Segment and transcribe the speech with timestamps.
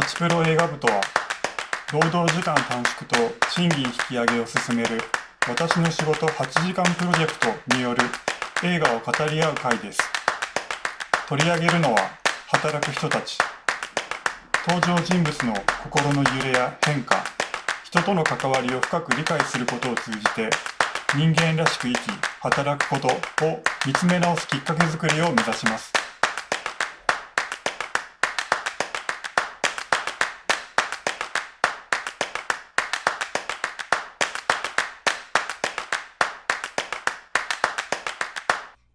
[0.00, 1.02] ハチプロ映画部とは、
[1.92, 3.18] 労働時間短縮と
[3.50, 4.98] 賃金引き上げを進める
[5.46, 8.00] 私の仕事8時間プロジェクトによる
[8.64, 10.00] 映画を語り合う会です。
[11.28, 11.98] 取り上げるのは
[12.46, 13.36] 働く人たち。
[14.66, 17.22] 登場人物の心の揺れや変化、
[17.84, 20.48] 人との関わりを深く理解することを通じて、
[21.14, 21.98] 人間らしく生き、
[22.40, 23.08] 働くこと
[23.44, 25.99] を見つめ直すきっかけづくりを目指します。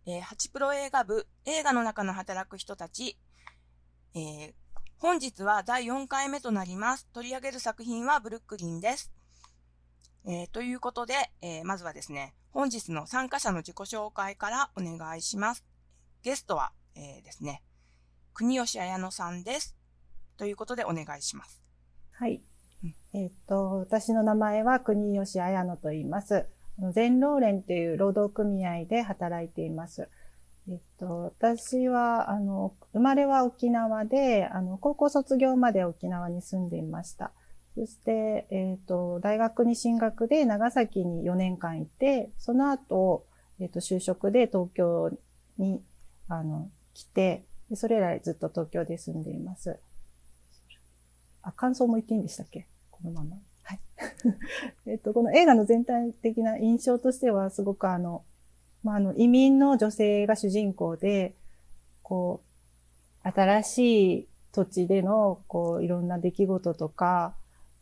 [0.07, 3.17] えー、ハチプロ映画部、映画の中の働く人たち、
[4.13, 4.53] えー、
[4.99, 7.07] 本日は第4回目となります。
[7.11, 9.11] 取り上げる作品はブルックリンです。
[10.27, 15.65] えー、ということで、え、まずはですね、本日の参加者の自己紹介からお願いします。
[16.21, 17.63] ゲストは、え、ですね、
[18.33, 19.75] 国吉彩乃さんです。
[20.37, 21.63] ということでお願いします。
[22.11, 22.41] はい。
[23.13, 26.45] えっ、と、私の名前は国吉彩乃と言います。
[26.93, 30.09] 全労連という労働組合で働いています。
[30.67, 37.31] えっと、私は、あの、生まれは沖縄で、あの、高校卒業まで沖縄に住んでいました。
[37.75, 43.25] そして、えっと、大学に進学で長崎に4年間いて、その後、
[43.59, 45.11] えっと、就職で東京
[45.57, 45.81] に、
[46.27, 47.43] あの、来て、
[47.75, 49.77] それ以来ずっと東京で住んでいます。
[51.43, 52.65] あ、感想も言っていいんでしたっけ？
[52.91, 53.37] このまま。
[53.65, 53.79] はい。
[54.91, 58.23] えっと、この映画の全体的な印象としては、すごくあの、
[58.83, 61.33] まあ、あの、移民の女性が主人公で、
[62.03, 62.41] こ
[63.23, 67.33] う、新しい土地での、こう、いろんな出来事とか、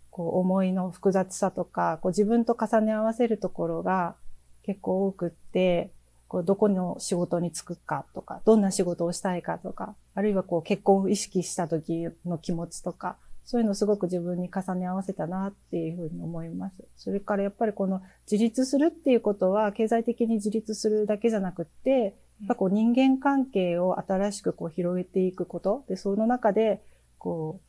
[0.09, 4.15] こう、思いの複雑さとか、こう、自分と重ね合わせるところが
[4.63, 5.91] 結構多くって、
[6.29, 16.83] こう、どこの仕事に就くかとか、どんな仕事をしたいかとか、あるいはこう、結婚を意識した時の気持ちとか、そういうのすごく自分に重ね合わせたなっていうふうに思います。
[16.95, 25.83] それからやっぱりこの自立するっていうことは経済的に自立するだけじゃなくって、やっぱこう人間関係を新しくこう広げていくこと。
[25.87, 26.81] で、その中で、
[27.17, 27.59] こ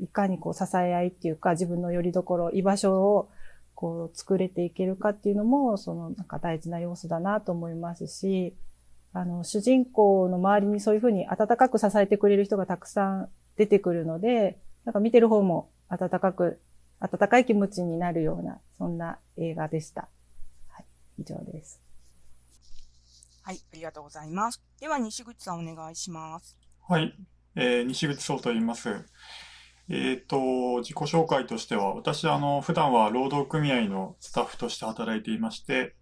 [0.00, 3.28] う、いかにこう支え合いっていうか自分の拠り所、居場所を
[3.74, 8.54] こう作れていけるかっていうのも、そのなんか大事な要素だなと思いますし、
[9.12, 16.60] あの、主人公の周りにそういうふうに温かく支えてくれる人がたくさん出てくるので、なんか見てる方も温かく、
[17.00, 20.08] 温かい気持ちになるような、そんな映画でした。
[20.68, 20.84] はい、
[21.18, 21.80] 以上です。
[23.42, 24.62] はい、ありがとうございます。
[24.80, 26.56] では、西口さんお願いします。
[26.88, 27.14] はい、
[27.56, 28.90] えー、西口壮と言います。
[29.88, 35.94] えっ、ー、と、自己紹介としては、私、あの、普段は労働組合のスタッフとして働いていまして、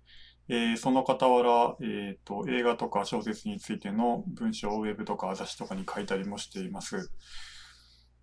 [0.49, 7.11] えー、その傍ら、えっ、ー、と、映画とか小説についての文章をウェブとか雑誌とかに書いたりもしています。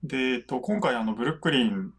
[0.03, 1.93] で、えっと、今回あの、ブルックリン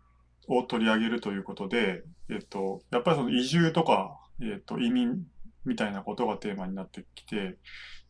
[0.48, 5.24] を取り上げるということで、えっと、やっぱりその移住とか、えっと、移民
[5.64, 7.58] みたいなことがテーマになってきて、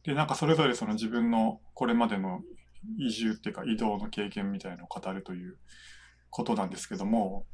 [0.04, 2.40] で、なんかそれぞれその自分のこれまでの
[2.98, 5.58] 移住っていうか移動の経験みたいなのを語るという
[6.30, 7.44] ことなんですけども、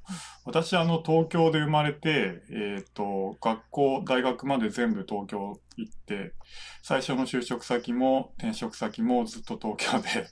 [0.44, 6.34] 私あの東京で生まれて、えっ、と、学校、大学まで全部東京行って、
[6.82, 10.28] 最初の就職先も転職先もずっと東京で、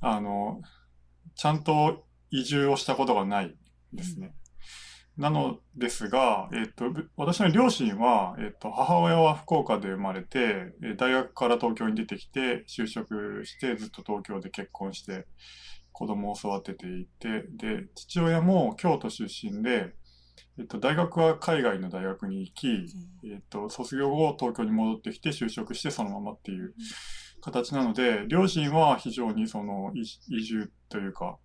[0.00, 0.62] あの、
[1.36, 3.54] ちゃんと移住をしたことがない
[3.92, 4.34] ですね。
[5.16, 6.86] うん、なのですが、えっ、と、
[7.16, 15.26] 私の両親は、えっ、と、母親は福岡で生まれて、大学から東京に出てきて、就職して、ずっと東京で結婚して、
[15.92, 19.94] 子供を育てていて、で、父親も京都出身で、
[20.58, 22.68] えっと、大学は海外の大学に行き、
[23.24, 26.74] えっと、卒業後東京に戻ってきて就職してそのままっていう
[27.40, 31.38] 形なので、両親は非常にその移住というか、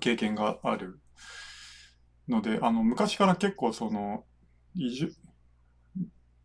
[0.00, 1.00] 経験がある
[2.28, 4.24] ので、あの、昔から結構その、
[4.74, 5.12] 移住、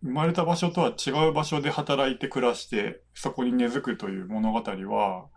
[0.04, 5.28] 生まれた場所とは違う場所で働いて暮らして、そこに根付くという物語は、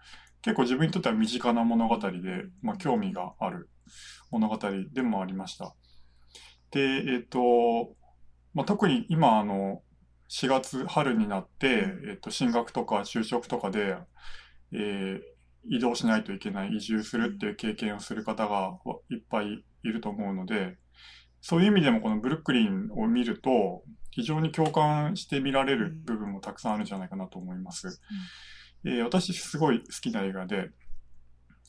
[0.43, 3.69] 結構自分にとっては身近な物語で、まあ、興味がある
[4.31, 4.59] 物語
[4.93, 5.75] でもありました。
[6.71, 7.95] で、えっ、と、
[8.55, 9.83] まあ、特に今、あの、
[10.29, 13.97] 4月、春になって、えっと、進学とか就職とかで、
[14.73, 15.21] えー、
[15.69, 18.79] 移動しないといけない、移住するっていう経験をする方が
[19.11, 20.77] いっぱいいると思うので、
[21.41, 28.01] そういう意味でもこのブルックリンを見ると、非常に共感して見られる部分もたくさんあるんじゃないかなと思います。
[28.85, 30.71] うん、えー、私すごい好きな映画で、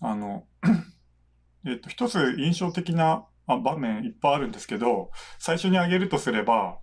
[0.02, 0.46] あの、
[1.68, 6.80] えっと、一つ印象的なあ場面いっぱいあるんですけど、最初に挙げるとすれば、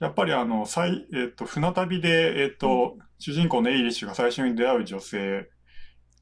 [0.00, 5.48] やっぱりあの、最、えっ、と、船旅で、えっ、と、主人公のエイリッシュが最初に出会う女性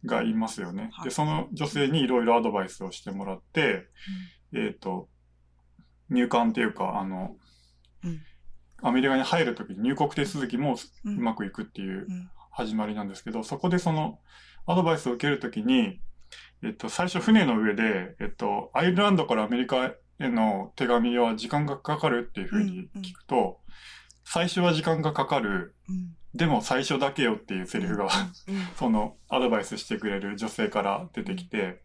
[0.05, 0.91] がいますよね。
[0.93, 1.05] はい。
[1.07, 3.87] で、その女性にいろいろアドバイスをしてもらって、
[4.55, 5.09] えっ、と、
[6.09, 7.37] 入管っていうか、あの、
[8.05, 8.21] うん。
[8.83, 11.19] アメリカに入るときに入国手続きもうん。
[11.19, 12.31] うまくいくっていううん。
[12.51, 14.19] 始まりなんですけど、そこでその
[14.67, 16.01] アドバイスを受けるときに、
[16.63, 23.61] えっと、最初船の上で、えっと、アイルランドからアメリカへの手紙は時間がかかるっていうふうに聞くと、
[24.25, 28.11] 最初は時間がかかる、うんでも最初だけよっていうセリフが、うん
[28.77, 31.83] そのアドバイスしてくれる女性から出てきて、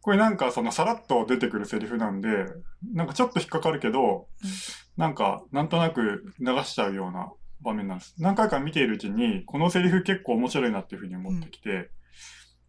[0.00, 2.46] これなんかそのさらっと出てくるセリフなんで、
[2.92, 4.50] なんかちょっと引っかかるけど、うん。
[4.96, 7.32] なんかなんとなく流しちゃうような
[7.62, 8.14] 場面なんです。
[8.18, 11.90] 何回か見ているうちに、このセリフ結構面白いなっていうふうに思ってきて、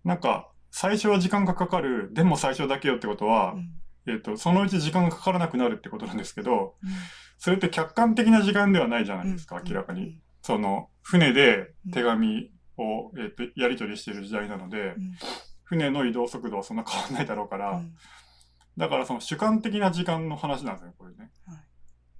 [0.03, 3.69] なんか最初は時間がかかる、でも最初だけよってことは、うん。
[4.07, 6.89] えっ、と、そのうち時間がかからなくなるってことなんですけど、うん。
[7.37, 10.19] それって客観的な時間ではないじゃないですか、明らかに。。
[10.41, 15.15] その、船で手紙を、えっと、やり取りしている時代なので、うん。
[15.63, 17.95] 船の移動速度はそんな変わらないだろうから、うん。
[18.75, 21.31] だからその主観的な時間の話なんですよ、これね。
[21.45, 21.61] は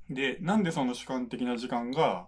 [0.10, 2.28] で、なんでその主観的な時間が、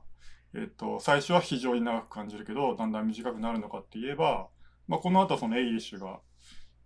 [0.55, 4.47] えっと、最初は非常に長く感じるけど、だんだん短くなるのかって言えば、
[4.87, 6.21] まあ、この後そのエイリッシュが、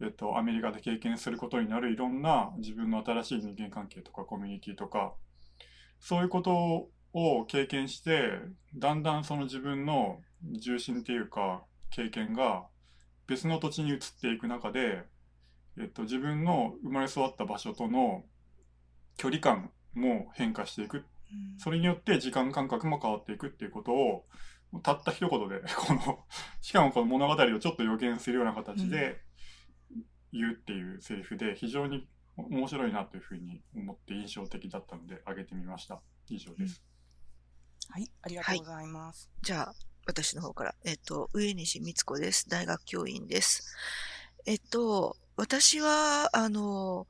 [0.02, 5.14] えっと、アメリカで経験することになるいろんな自分の新しい人間関係とかコミュニティとか、
[6.02, 8.40] そういうことを経験して、
[8.75, 12.66] だんだんその自分の重心っていうか、経験が
[13.28, 15.04] 別の土地に移っていく中で、
[15.78, 18.24] えっと、自分の生まれ育った場所との
[19.18, 20.98] 距離感も変化していく。
[20.98, 21.04] うん
[21.58, 24.25] それによって時間感覚も変わっていくっていうことを、
[24.84, 26.25] たった一言で、 この、
[26.60, 29.22] しかもこの物語をちょっと予言するような形で
[30.34, 36.02] 言うっていうセリフで、非常に面白いなというふうに思って印象的だったので、挙げてみました。
[36.28, 36.84] 以上です。
[37.92, 39.30] はい、ありがとうございます。
[39.42, 39.74] じゃあ、
[40.06, 40.76] 私の方から。
[40.86, 42.48] えっと、上西光子です。
[42.48, 43.76] 大学教員です。
[44.46, 47.06] えっと、私は、あの、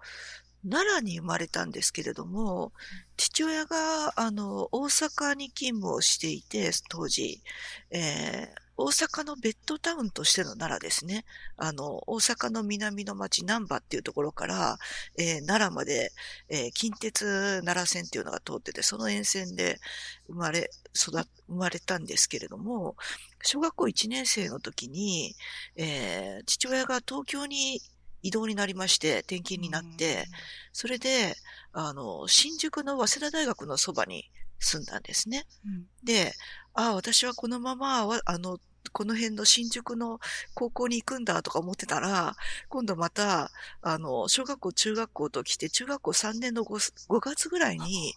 [0.67, 2.73] 奈良に生まれたんですけれども、
[3.15, 7.43] 父親が、あの、大阪に勤務をしていて、当時、
[7.91, 11.23] えー大阪のベッドタウンとしての奈良ですね。
[11.57, 14.77] あの、大阪の南の町、難波っていうところから、
[15.17, 16.11] えー奈良まで、
[16.49, 19.79] えー近鉄奈良線っていうのが通ってて、その沿線で
[20.27, 22.95] 生まれ、育っ、生まれたんですけれども、
[23.43, 25.35] 小学校1年生の時に、
[25.75, 27.81] えー父親が東京に
[28.23, 30.25] 移動になりまして、転勤になって、
[30.73, 31.35] それで、
[31.73, 34.29] あの、新宿の早稲田大学のそばに
[34.59, 35.45] 住んだんですね。
[35.65, 36.33] うん、で、
[36.73, 38.59] ああ、私はこのままわ、あの、
[38.91, 40.19] この辺の新宿の
[40.53, 42.35] 高校に行くんだとか思ってたら、
[42.69, 43.51] 今度また、
[43.81, 48.13] あの、小学校、中学校と来て、中学校3年の 5, 5月ぐらいに、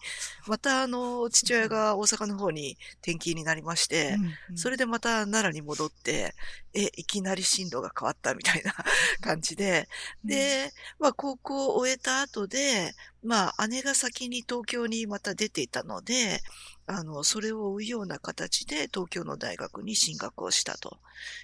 [0.47, 4.15] またあの、父親が大阪の方に転勤になりまして、
[4.49, 6.33] うんそれでまた奈良に戻って、
[6.73, 8.73] え、いきなり進路が変わったみたいな
[9.21, 9.87] 感じで、
[10.23, 12.93] で、まあ高校を終えた後で、
[13.23, 16.41] まあ姉が先に東京にまた出ていたので、
[16.87, 20.99] あの、それを追うような形で東京の大学に進学をしたと。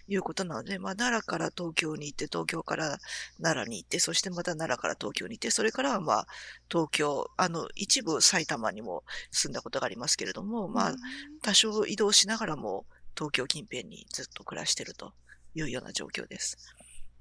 [0.08, 3.00] いうことなので、まあ奈良から東京に行って、東京から
[3.42, 6.28] 奈良に行って、そしてまた奈良から東京に行って、それからはまあ
[6.70, 10.96] 東京、あの、一部埼玉にも住んだことがありますけれども、まあ
[11.42, 15.14] 多少移動しながらも東京近辺にずっと暮らしていると。
[15.56, 16.58] いうような状況です。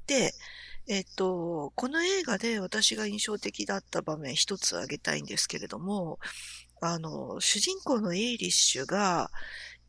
[0.07, 0.33] で、
[0.89, 6.19] えっと、この映画で私が印象的だった場面一つ挙げたいんですけれども、
[6.81, 9.31] あの、主人公のエイリッシュが、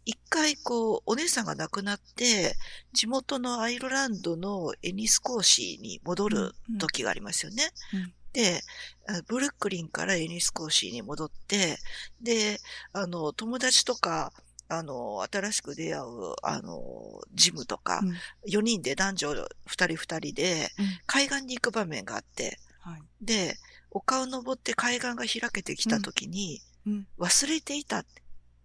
[0.05, 2.55] 一回こう、お姉さんが亡くなって、
[2.93, 7.69] 地元のアイルランドのエニスコーシーに戻る時がありますよね。
[7.93, 8.13] うん。
[8.33, 8.61] で、
[9.07, 11.77] あブルックリンからエニスコーシーに戻って、
[12.21, 12.59] で、
[12.93, 14.31] あの、友達とか、
[14.67, 18.15] あの、新しく出会う、あの、ジムとか、うん。
[18.49, 20.85] 4人で男女2人2人でうん。
[21.05, 23.01] 海岸に行く場面があって、はい。
[23.21, 23.57] で、
[23.91, 26.70] 丘を登って海岸が開けてきた時に、うん
[27.19, 28.05] 忘れていた、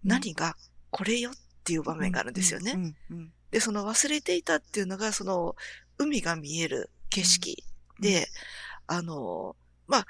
[0.05, 0.57] 何が
[0.91, 2.95] これよっていう場面があるんですよね。
[3.51, 5.57] で、その忘れていたっていうのが、その
[5.99, 7.65] 海が見える景色
[8.01, 8.29] で、
[8.87, 9.57] あの、
[9.87, 10.07] まあ、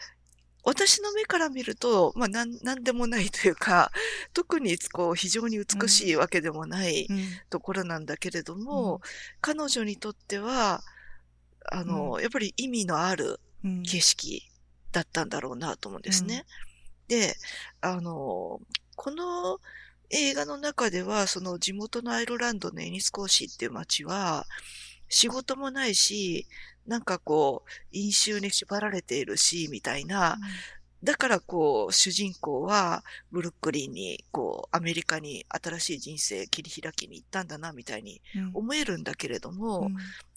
[0.65, 3.93] 私の目から見ると、まあ、なん、なんでもないというか、
[4.33, 7.25] 特にこう、非常に美しいわけでもないうん。
[7.51, 9.01] ところなんだけれども、
[9.41, 10.83] 彼女にとっては、
[11.71, 13.83] あの、やっぱり意味のあるうん。
[13.85, 14.43] 景色
[14.91, 16.45] だったんだろうなと思うんですね。
[17.09, 17.37] で、
[17.81, 18.61] あの、
[18.97, 19.61] この
[20.11, 24.47] 映画の中では、その地元のアイルランドのエニスコーシーっていう街は、
[25.09, 26.47] 仕事もないし、
[26.87, 30.39] なんかこう、飲酒に縛られているし、みたいな、
[31.03, 38.51] だからこう、主人公はブルックリンに、こう、アメリカに新しい人生切り開きに行ったんだな、みたいにうん。
[38.55, 39.97] 思えるんだけれども、うん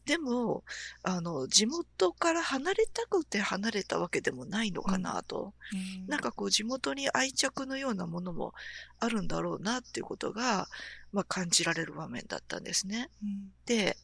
[0.10, 0.64] でも、
[1.04, 5.54] あの、地元から離れたくて離れたわけでもないのかなと。
[5.72, 8.56] うんなんかこう地元に愛着のようなものも
[9.00, 10.68] あるんだろうなっていうことが、
[11.12, 13.12] まあ感じられる場面だったんですね。
[13.22, 13.98] うんで、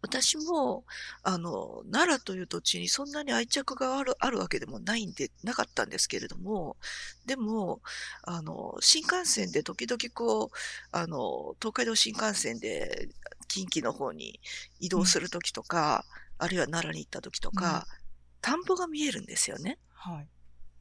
[0.00, 0.84] 私も、
[1.22, 6.76] あの、奈良という土地にそんなに愛着がある、あるわけでもないんで、なかったんですけれども、
[7.26, 7.80] でも、
[8.22, 10.56] あの、新幹線で時々こう、
[10.92, 13.08] あの、東海道新幹線で
[13.48, 14.40] 近畿の方に
[14.78, 16.04] 移動するときとか、
[16.38, 17.86] あるいは奈良に行ったときとか、
[18.40, 19.78] 田んぼが見えるんですよね。
[19.94, 20.28] はい。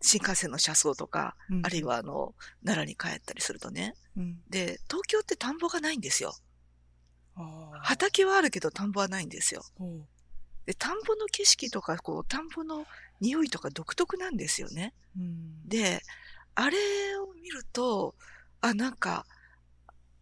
[0.01, 3.95] 新幹線の車窓とか、うんあるいはあの、奈良に帰ったりするとね。
[4.15, 6.35] うんで、東京って田んぼがないんですよ。
[7.81, 9.63] 畑はあるけど田んぼはないんですよ。
[10.65, 12.85] で、田んぼの景色とか、こう、田んぼの
[13.21, 14.93] 匂いとか独特なんですよね。
[15.17, 16.01] うんで、
[16.55, 16.77] あれ
[17.17, 18.15] を見ると、
[18.61, 19.25] あ、なんか、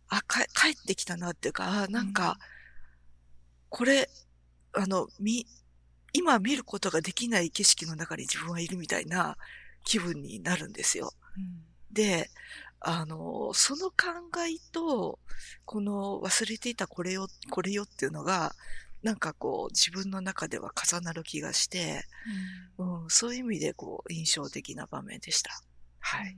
[0.07, 2.37] あ、か、帰ってきたなっていうか、あ、なんか、
[3.69, 4.09] これ、
[4.73, 5.47] あの、み、
[6.13, 9.37] 今見ることができない景色の中に自分はいるみたいな
[9.83, 11.13] 気分になるんですよ。
[11.37, 12.29] うんで、
[12.87, 13.95] あの、その考
[14.47, 15.17] えと、
[15.65, 18.53] この忘れていたこれよ、これよっていうのが、
[19.01, 22.03] なんかこう自分の中では重なる気がして、
[22.77, 25.49] うん、そういう意味でこう印象的な場面でした。
[25.99, 26.37] はい。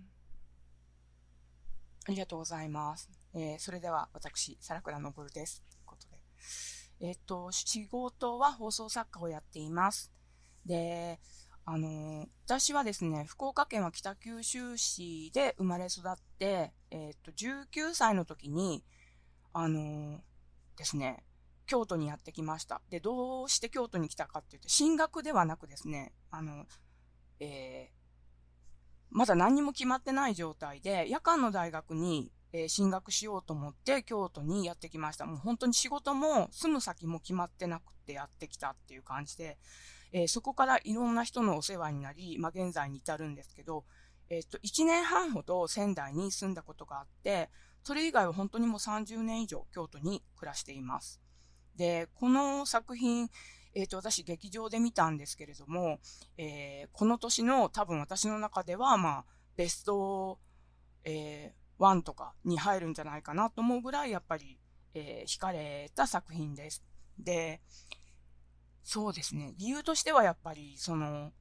[2.08, 3.10] ありがとうございます。
[3.34, 5.62] えーそれでは私、皿倉昇です。
[5.70, 6.22] ということで。
[7.02, 10.14] えっ、と、仕事は放送作家をやっています。
[10.66, 11.20] で、
[11.70, 18.86] あのー私はですね、福岡県は北九州市で生まれ育って、えっ、と、19歳の時に、
[19.52, 20.18] あのー
[20.78, 21.26] ですね、
[21.66, 22.82] 京都にやってきました。
[22.90, 26.66] で、どうして京都に来たかって言って、進学ではなくですね、あの、
[27.42, 27.98] えー
[29.10, 35.26] まだ何にも決まってない状態で、夜間の大学に、えー進学しようと思って京都にやってきました。
[35.26, 39.58] もう本当に仕事も住む先も決まってなくてやってきたっていう感じで、
[40.12, 43.86] えーそこからいろんな人のお世話になり、まあ現在に至るんですけど、
[44.30, 47.50] えっ、と、1年半ほど仙台に住んだことがあって、
[47.84, 51.22] それ以外は本当にもう30年以上京都に暮らしています。
[51.76, 53.30] で、この作品、
[53.74, 56.00] えっ、と、私劇場で見たんですけれども、
[56.38, 59.26] えこの年の多分私の中では、まあ、
[59.56, 60.40] ベスト、
[61.04, 64.60] えー、1とかに入るんじゃないかなと思うぐらい、やっぱり、
[64.94, 66.84] えー惹かれた作品です。
[67.20, 67.62] で、
[68.84, 69.54] そうですね。
[69.58, 71.32] 理由としてはやっぱり、その、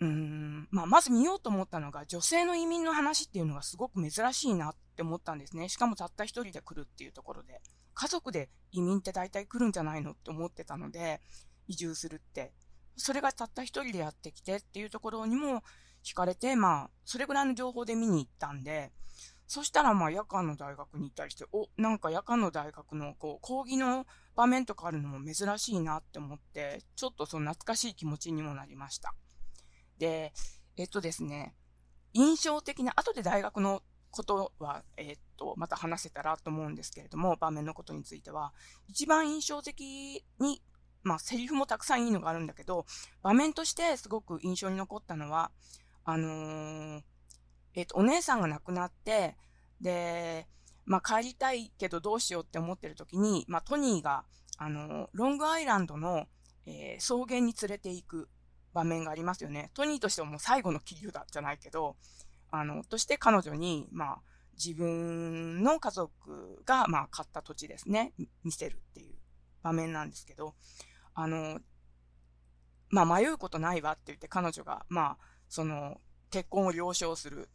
[0.00, 5.68] うーん、まあ、まず見ようと思ったのが、女性の移民の話っていうのがすごく珍しいなって思ったんですね。
[5.68, 7.60] しかもたった一人で来るっていうところで。
[7.94, 11.22] 家族で移民って大体来るんじゃないのって思ってたので、
[11.66, 12.52] 移住するって。
[12.96, 15.62] それがたった一人でやってきてっていうところにも
[16.06, 18.92] 惹かれて、まあ、それぐらいの情報で見に行ったんで、
[19.48, 29.14] そしたらまあ夜間の大学に行ったりして、お、なんか夜間の大学のこう講義の場面とかあるのも珍しいなって思って、ちょっとその懐かしい気持ちにもなりました。
[29.98, 30.32] で、
[30.76, 31.54] えっとですね、
[32.12, 38.52] 印象的な、後で大学のことは、えっと、また話せたらと思うんですけれども、場面のことについては、
[38.88, 40.62] 一番印象的に、
[41.02, 42.84] まあ、セリフもたくさんいいのがあるんだけど、
[43.22, 45.52] 場面としてすごく印象に残ったのは、
[46.06, 47.02] あのー
[47.74, 49.36] えっと、お姉さんが亡くなって、
[49.80, 50.46] で、
[50.86, 54.24] まあ、帰りたいけどどうしようって思ってる時に、まあ、トニーが、
[54.56, 56.26] あのーロングアイランドの、
[56.64, 58.28] えー草原に連れて行く
[58.72, 59.70] 場面がありますよね。
[59.74, 61.96] トニーとしてはもう最後の切り札じゃないけど、
[62.50, 64.18] あの、として彼女に、まあ、
[64.56, 68.12] 自分の家族が、まあ、買った土地ですね、
[68.44, 69.16] 見せるっていう
[69.62, 70.54] 場面なんですけど、
[71.14, 71.58] あの、
[72.90, 76.00] まあ、迷うことないわって言って彼女が、まあ、その、
[76.30, 77.48] 結婚を了承する、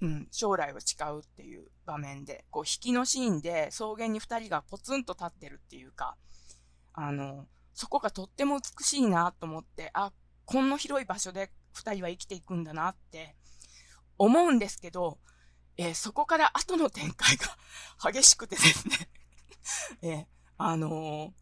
[0.00, 6.16] うん、将来を誓うっていう場面で、こう、引きのシーンで草原に二人がポツンと立ってるっていうか、
[6.92, 10.12] あの、そこがとっても美しいなと思って、あ、
[10.44, 13.36] こんな広い場所で二人は生きていくんだなって
[14.18, 15.18] 思うんですけど、
[15.76, 17.56] えーそこから後の展開が
[18.10, 19.08] 激しくてですね、
[20.02, 20.26] えー
[20.56, 21.32] あのー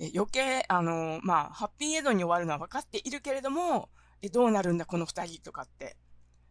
[0.00, 3.90] え余計、あのまあ、ハッピーエンドに終わるのは分かっているけれども、
[4.22, 5.96] えどうなるんだこの二人とかって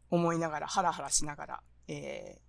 [0.09, 2.47] 思いながら、ハラハラしながら、えー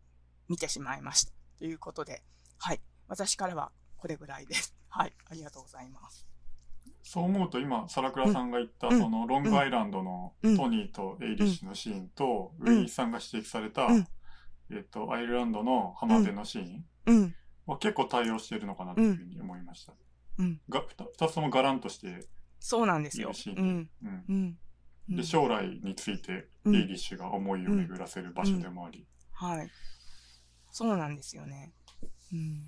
[0.49, 1.33] 見てしまいました。
[1.59, 2.23] ということで、
[2.59, 2.81] はい。
[3.07, 4.75] 私からはこれぐらいです。
[4.89, 5.13] はい。
[5.31, 6.27] ありがとうございます。
[7.03, 14.09] そう思うと今、皿倉さんが言った、うんそのロングアイランドのうんトニーとエイリッシュのシーンと、うんウィンさんが指摘された、うん
[14.71, 17.35] えっと、アイルランドの浜辺のシーンうん。
[17.67, 19.95] は結構対応しているのかなというふうに思いました。
[20.39, 20.61] うん。
[20.69, 22.27] が二つともガランとして
[22.61, 23.33] そうなんですよ。
[23.57, 24.25] うんうん。
[24.29, 24.59] うん
[25.09, 29.71] で、将来について、うんエイリッシュが思いを巡らせる場所でもあり、はい。
[30.71, 31.73] そうなんですよね。
[32.33, 32.63] うん。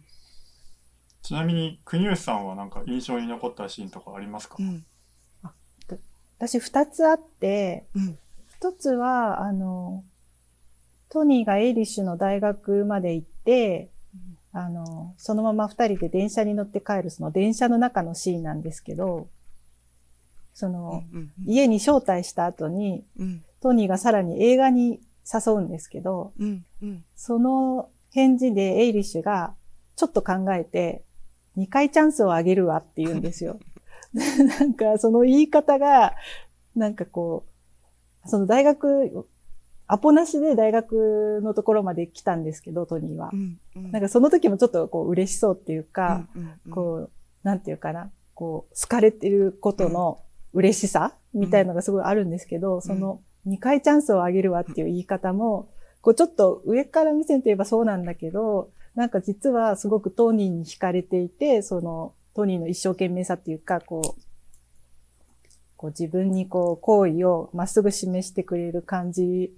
[1.23, 4.57] ちちなみに、国吉さんはなんか印象に残ったシーンとかありますか？
[4.59, 4.85] うん。
[6.41, 8.19] 私二つあって、うん。
[8.57, 10.03] 一つは、あの、
[11.09, 13.93] トニーがエイリッシュの大学まで行って、
[14.53, 19.29] あの、そのまま二人で電車に乗って帰る、その電車の中のシーンなんですけど、
[20.55, 21.31] その、うん。
[21.47, 23.43] 家に招待した後に、うん。
[23.61, 25.01] トニーがさらに映画に
[25.33, 26.65] 誘うんですけど、うん。
[26.83, 27.05] うん。
[27.17, 29.55] その返事でエイリッシュが
[29.97, 31.03] ちょっと考えて、
[31.57, 33.59] 2回チャンスをあげるわって言うんですよ。
[34.13, 36.15] なんかその言い方が、
[36.75, 37.45] なんかこ
[38.25, 39.27] う、その大学、
[39.87, 43.37] アポなしで大学のところまで来たんですけど、トニーはう。
[43.37, 43.59] ん。
[43.77, 43.93] うん。
[43.93, 46.73] なんかその時もちょっとこう嬉しそうっていうか、うん、うん。
[46.73, 47.11] こう、
[47.43, 50.21] なんていうかな、こう、好かれてることの
[50.53, 55.69] 嬉しさみたいのがすごいあるんですけど、その2回チャンスをあげるわっていう言い方も、
[56.01, 64.21] こうちょっと上から目線といえばそうなんだけど、なんか実はすごくトニーに惹かれていて、そのトニーの一生懸命さっていうか、こう、
[65.77, 69.55] こう自分にこう好意をまっすぐ示してくれる感じ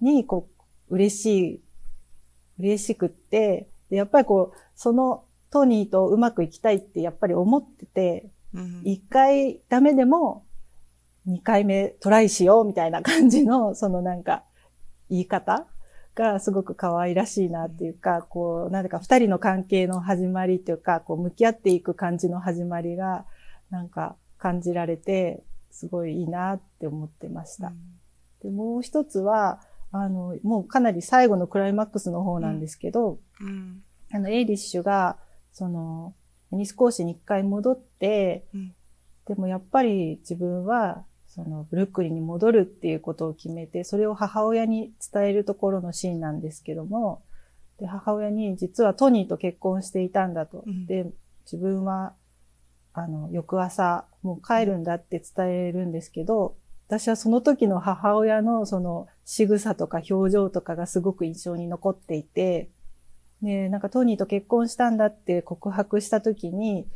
[0.00, 0.48] に、こ
[0.90, 1.60] う、嬉しい、
[2.58, 8.82] 嬉しくって、でやっぱりこう、そのトニーとうまくいきたいってやっぱり思ってて、うん。
[8.84, 10.44] 一回ダメでも
[11.26, 14.44] 二回目トライしようみたいな感じの、 そのなんか
[15.10, 15.66] 言い方
[16.14, 23.26] がすごく可愛らしいなっていうか、こう、なんだか二人の関係の始まりっていうか、こう向き合っていく感じの始まりが、
[23.70, 27.72] なんか感じられて、すごいいいなって思ってました。
[28.42, 29.60] で、もう一つは、
[29.92, 33.82] あの、もうかなり最後のクライマックスの方なんですけど、うん。
[34.12, 35.18] あの、エイリッシュが、
[35.52, 36.14] その、
[36.56, 38.72] テニス講師に一回戻って、うん
[39.26, 47.22] でもやっぱり自分は、その、ブルックリンに戻るっていうことを決めて、それを母親に伝えるところのシーンなんですけども、
[47.80, 50.62] で、母親に実はトニーと結婚していたんだと。
[50.64, 51.06] うんで、
[51.44, 52.14] 自分は、
[52.94, 56.54] あの、翌朝、もう帰るんだって伝えるんですけど、
[56.86, 62.68] 私はその時の母親のその仕草とか表情とかがすごく印象に残っていて、
[63.42, 66.86] で、なんかトニーと結婚したんだって告白した時に、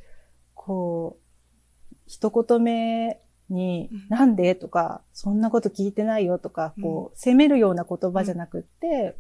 [0.55, 9.17] こう、一言目にうん、なんでとか、そんなこと聞いてないよとか、こう、責めるような言葉じゃなくって、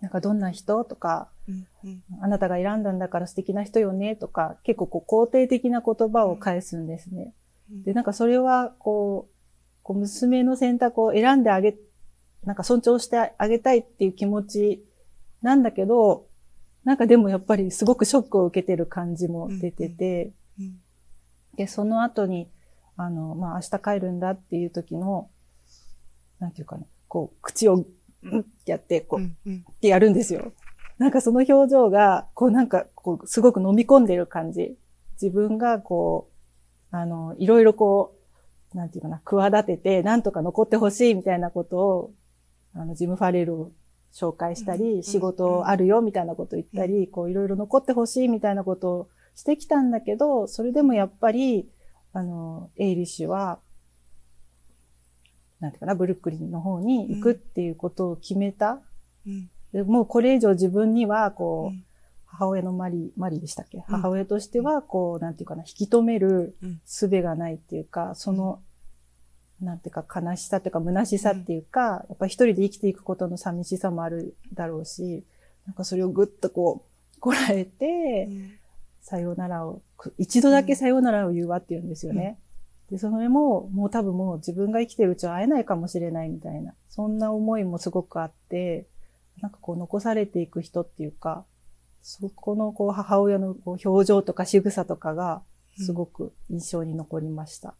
[0.00, 1.28] なんかどんな人とか。
[2.20, 7.32] あなたが選んだんだから素敵な人よねとか、結構こう肯定的な言葉を返すんですね。
[7.84, 9.34] で、なんかそれは、こう、
[9.82, 11.76] こう娘の選択を選んであげ、
[12.44, 14.84] なんか尊重してあげたいっていう気持ち
[15.42, 16.26] なんだけど、
[16.84, 20.80] なんかでもやっぱりすごくショックを受けてる感じも出てて、うん。
[21.56, 22.48] で、その後に、
[22.96, 25.28] あの、まあ、明日帰るんだっていう時の、
[26.38, 27.84] なんていうかな、こう、口を、
[28.22, 29.36] うんってやって、こう、うん。
[29.46, 29.64] うん。
[29.70, 30.52] ってやるんですよ。
[30.98, 34.76] なんかその表情が、こうなんか、こう、すごく飲み込んでる感じ。
[35.20, 36.30] 自分がこ
[36.92, 38.14] う、あの、いろいろこ
[38.74, 42.10] う、なんていうかな、企てて、なんとか残ってほしいみたいなことを、
[42.74, 43.72] あの、ジム・ファレルを
[44.12, 51.68] 紹介したうんり、仕事あるよみたいなこと言ったり、こういろいろ残ってほしいみたいなことをしてきたんだけど、それでもやっぱり、
[52.12, 53.58] あの、エイリッシュは、
[55.60, 58.80] なんていうかな、ブルックリンの方に行くっていうことを決めた。
[59.26, 59.48] うん。
[59.72, 61.84] でもうこれ以上自分には、こう、うん。
[62.26, 63.80] 母親のマリ、マリーでしたっけ、ん。
[63.82, 66.80] 母親としては、こう、なんていうかな、引き止めるうん。
[66.86, 68.60] 術がないっていうか、その、
[69.60, 75.24] なんていうか悲しさっていうか虚しさっていうか、やっぱり一人で生きていくことの寂しさもあるだろうし、
[75.66, 76.82] なんかそれをぐっとこ
[77.16, 78.28] う、こらえて、
[79.02, 82.38] さようならを、く一度だけさようならを言うわって言うんですよね。
[82.90, 88.86] で、それも、もう多分もう自分が生きてるうちは会えないかもしれないみたいな、そんな思いもすごくあって、
[89.40, 91.44] なんかこう残されていく人っていうか、
[92.02, 95.42] そこのこう母親のこう表情とか仕草とかが
[95.76, 97.74] すごく印象に残りました。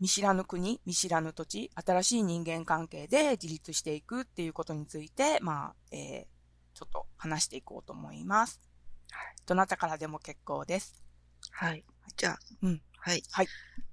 [0.00, 8.60] 見知らぬ国、見知らぬ土地、新しい人間関係で自立していくっていうことについて、まあ、えー、ちょっと話していこうと思います。
[9.46, 10.94] どなたからでも結構です。
[11.50, 11.84] はい。
[12.16, 13.22] じゃあ、うんはい。
[13.30, 13.48] はい。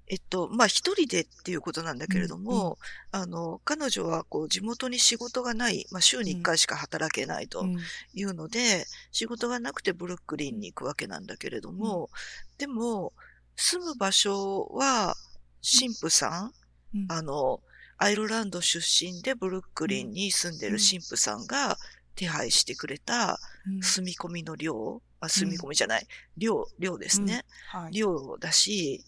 [0.06, 2.78] えっと、まあ、一人でっていうことなんだけれども、
[3.10, 7.76] あの、彼女は、こう、地元に仕事がない、まあ、週に一回しか働けないとうん
[8.14, 12.08] いうので、仕事がなくてブルックリンに行くわけなんだけれども、
[12.56, 13.12] でも、
[13.56, 15.14] 住む場所は、
[15.62, 16.52] 神父さん、
[16.94, 17.06] うん。
[17.08, 17.60] あの、
[17.98, 21.78] アイルランド出身でブルックリンに住んでる神父さんが
[22.16, 23.82] 手配してくれたうん。
[23.82, 27.44] 住み込みの寮、あ、住み込みじゃない、寮、寮ですね。
[27.68, 27.92] はい。
[27.92, 29.04] 寮だし、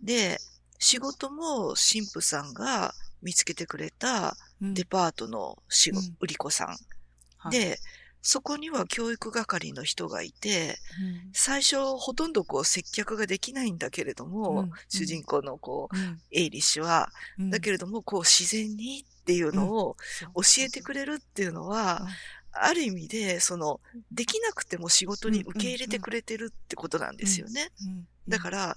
[0.00, 0.38] で、
[0.78, 4.74] 仕事も神父さんが見つけてくれたうん。
[4.74, 6.16] デパートの仕事、うん。
[6.20, 6.68] 売り子さん。
[7.36, 7.78] はい、で、
[8.30, 10.76] そこには教育係の人がいて、
[11.32, 14.70] 最初ほとんどこう接客ができないんだけれども、うん。
[14.90, 16.20] 主人公のこう、うん。
[16.30, 17.50] エイリッシュは、うん。
[17.50, 19.96] だけれどもこう自然にっていうのを
[20.34, 22.06] 教えてくれるっていうのは、
[22.52, 23.80] ある意味で、その、
[24.12, 27.70] できなくても仕事に受け入れてくれてるってことなんですよね。
[28.28, 28.76] だから、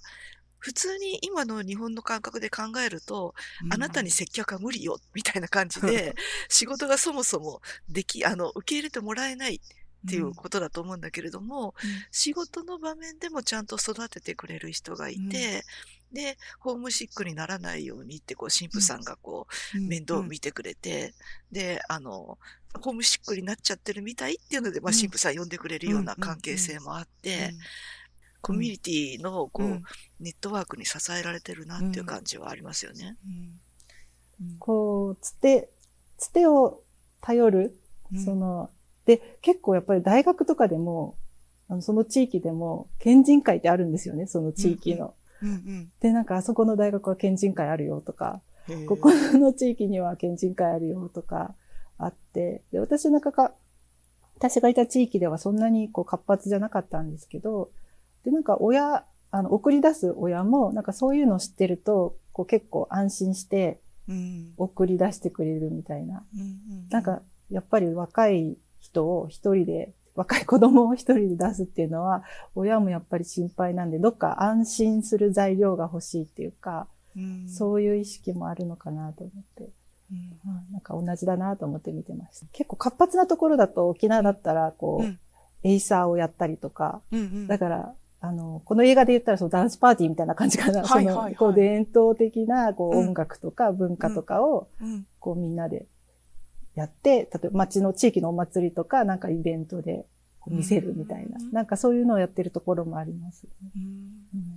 [0.62, 3.34] 普通に今の日本の感覚で考えると、
[3.72, 6.16] あなたに接客は無理よ、みたいな感じで、
[6.50, 9.60] 仕事がそもそもでき、あの、受け入れてもらえないっ
[10.08, 11.74] ていうことだと思うんだけれども、
[12.12, 15.66] 仕事の場面でもちゃんと育ててくれる人がいて、
[16.14, 21.14] で、ホームシックにならないようにって、こう、神父さんがこう、面倒を見てくれて、
[21.52, 22.38] で、あの、
[22.80, 24.98] ホームシックになっちゃってるみたいっていうので、まあ、うん。
[24.98, 27.54] 神父さん呼んでくれるような関係性もあって、
[28.42, 29.82] コミュニティの、こう、
[30.20, 33.18] ネットワークに支えられてるなっていう感じはありますよね。
[34.60, 35.70] こう、つて、
[36.18, 36.82] つてを
[37.22, 37.80] 頼る、
[38.24, 38.70] その、
[39.06, 41.16] で、結構やっぱり大学とかでも、
[41.68, 45.14] あのその地域でも、県人会ってあるんですよね、その地域の。
[46.02, 48.42] で、なんかあそこの大学は県人会あるよとか、
[48.88, 51.56] ここの地域には県人会あるよとか
[51.98, 53.54] あって、で、私なんかか、
[54.36, 57.70] 私がいた地域ではそんなにこう活発じゃなかったんですけど、
[58.24, 63.80] で、なんか親、あの、送り出す親も、なんかそういうのを知ってると、こう結構安心して
[64.58, 66.24] 送り出してくれるみたいな。
[66.90, 72.24] なんか、やっぱり若い人を一人で、若い子供を一人で出すっていうのは、
[72.56, 76.88] 親もやっぱり心配なんで、どっか安心する材料が欲しいっていうか、
[77.48, 79.70] そういう意識もあるのかなと思って。
[80.12, 80.74] うん。
[80.74, 82.46] なんか同じだなと思って見てました。
[82.52, 85.20] 結構活発なところだと沖縄だったら、こう、うん。
[85.64, 87.48] エイサーをやったりとか、うんうん。
[87.48, 90.84] だから、あの、この映画で言ったらそのダンスパーティーみたいな感じかな。
[90.84, 91.36] はいはいはい。
[91.36, 93.08] その、こう伝統的なこううん。
[93.10, 95.08] 音楽とか文化とかを、うん。
[95.20, 95.88] こうみんなで
[96.76, 100.06] やって、例えば町の地域のお祭りとか、なんかイベントで
[100.40, 101.52] こう見せるみたいな、うん。
[101.52, 103.82] なんかそういうのをやってるところもあります、ねうん。
[103.82, 104.52] うん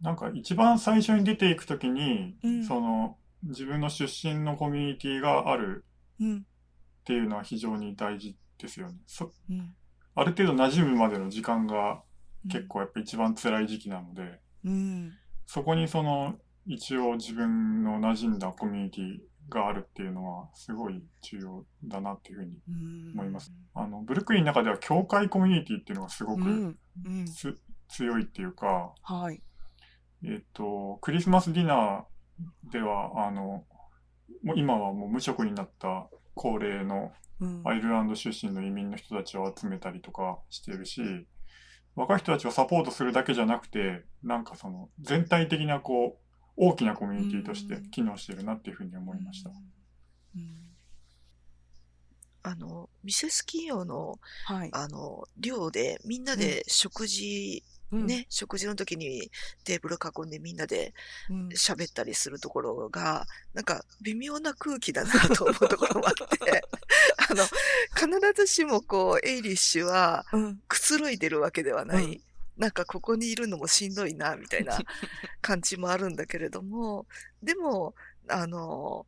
[0.00, 2.64] なんか一番最初に出ていくときに、うん。
[2.64, 5.84] その自分の出身のコミュニティがある
[6.20, 6.38] うん。
[6.38, 6.40] っ
[7.04, 8.94] ていうのは非常に大事ですよね。
[9.06, 9.74] そうん
[10.20, 12.02] ある程度馴染むまでの時間が
[12.52, 15.12] 結構やっぱ一番辛い時期なので、うん。
[15.46, 16.34] そこにその
[16.66, 23.50] 一応自分の馴染んだコミュニティがあるっていうのはすごい重要だなっていうふうにうん思います。
[23.74, 26.78] あの、ブルックリンの中では教会コミュニティっていうのがすごくうん。
[27.06, 27.24] うん。
[27.24, 29.40] つ、強いっていうか、はい。
[30.22, 33.64] えっと、クリスマスディナーでは、あの、
[34.42, 37.10] もう今はもう無職になった高齢のうん
[37.64, 41.26] アイルランド出身の移民の人たちを集めたりとかしてるし、
[41.96, 49.50] 若い人たちをサポートするだけじゃなくて、なんかその全体的なこう、大きなコミュニティとして機能してるなっていうふうに思いました。
[49.50, 50.70] うん。
[52.42, 54.70] あの、ミセス企業の、はい。
[54.72, 58.06] あの、寮でみんなで食事、うん。
[58.06, 59.30] ね、食事の時に
[59.64, 60.94] テーブル囲んでみんなで
[61.28, 61.48] うん。
[61.48, 66.62] 喋ったりするところが、なんか微妙な空気だなと思うところもあって、
[67.30, 67.44] あの、
[68.18, 70.60] 必ずしもこう、エイリッシュはうん。
[70.68, 72.04] くつろいでるわけではない。
[72.04, 72.20] うん。
[72.56, 74.78] なんかここにいるのもしんどいな、みたいな
[75.40, 77.06] 感じもあるんだけれども、
[77.42, 77.94] でも、
[78.28, 79.06] あの、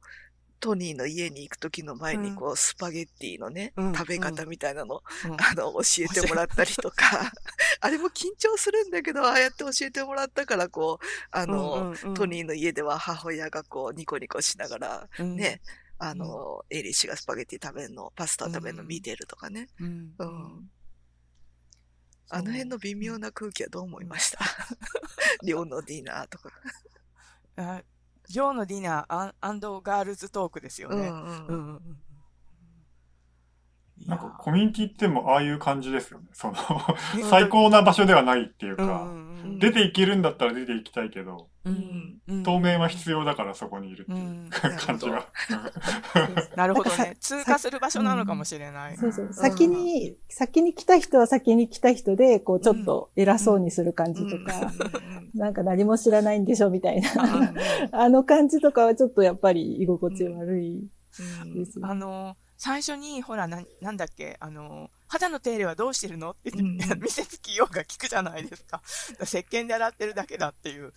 [0.62, 5.32] トニーの家に行く時の前にこう、スパゲッティのね、うん食べ方みたいなの、うん。
[5.32, 7.32] あの、教えてもらったりとか、
[7.80, 12.14] あれも緊張するんだけど、ああやって教えてもらったから、こう、あの、うんうんうん。
[12.14, 15.36] トニーの家では母親がこう、ニコニコしながら、うん。
[15.36, 15.60] ね、
[16.04, 19.68] あの、エイリッシュがスパゲッティ食べるの、パスタ食べるの見てるとかね。
[19.78, 20.14] うん。
[20.18, 20.70] うん。
[22.28, 24.38] あの辺の微妙な空気はどう思いました？
[25.46, 26.50] 寮のディナーとか。
[27.56, 27.82] あ
[28.28, 30.96] ジョーのディナーアンアンドガールズトークですよね。
[31.08, 31.98] うんうんうん
[34.06, 36.26] なんかコミュニティってもああいう感じですよね。
[36.32, 36.54] その
[37.16, 37.18] う。
[37.18, 39.58] ん最高な場所ではないっていううんか、うんうん。
[39.58, 42.42] 出ていけるんだったら出ていきたいけど、うんうん。
[42.42, 44.50] 当面は必要だからそこにいるってういうん。
[44.50, 45.26] 感じが。
[46.56, 46.90] なるほど。
[46.96, 47.16] ね。
[47.20, 48.96] 通過する場所なのかもしれない。
[48.96, 49.32] そうそう。
[49.32, 54.72] 先に、先に来た人は先に来た人で、こう、ちょっと偉そうにする感じとか、
[55.34, 57.10] なんか何も知らないんでしょみたいな。
[57.92, 60.88] あの感じとかはちょっとやっぱり居心地悪い
[61.54, 66.30] ですよあの、最初に、ほら、な、なんだっけ、あの、肌の手入れはどうしてるの？
[66.30, 68.80] って言って、うん 見せつきようが聞くじゃないですか。
[69.20, 70.92] 石鹸で洗ってるだけだっていう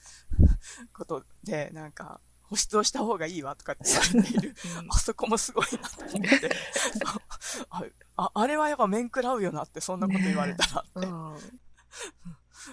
[0.93, 4.56] ことで、なんか、保湿をした方がいいわとかって言われている。
[4.89, 6.56] あそこもすごいなと思って。
[7.71, 7.84] あ
[8.17, 11.08] ああれはやっぱ面食らうよなって、そんなこと言われたらって。
[11.08, 11.60] うん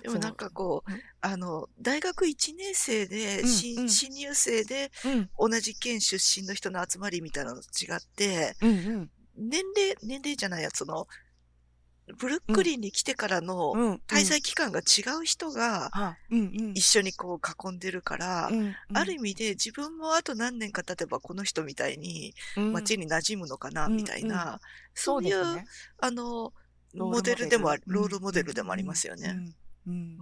[0.01, 9.11] でもなんかこう、あの、大学1年生で、うん新うん新入生でうん、同じ県出身の人の集まりみたいなのと違って、うん、うん。
[9.37, 11.07] 年齢、年齢じゃないや、その、
[12.19, 13.95] ブルックリンに来てからのうん。
[14.07, 15.91] 滞在期間が違う人が。
[16.75, 24.61] 一緒にこう囲んでるから、うんある意味で自分もあと何年か経てばこの人みたいにうん街に馴染むのかな、うんみたいな、
[24.95, 25.65] そそうういう。
[25.99, 26.53] あの、
[26.95, 29.39] モデルでもロールモデルでもありますよね。
[29.87, 30.19] うん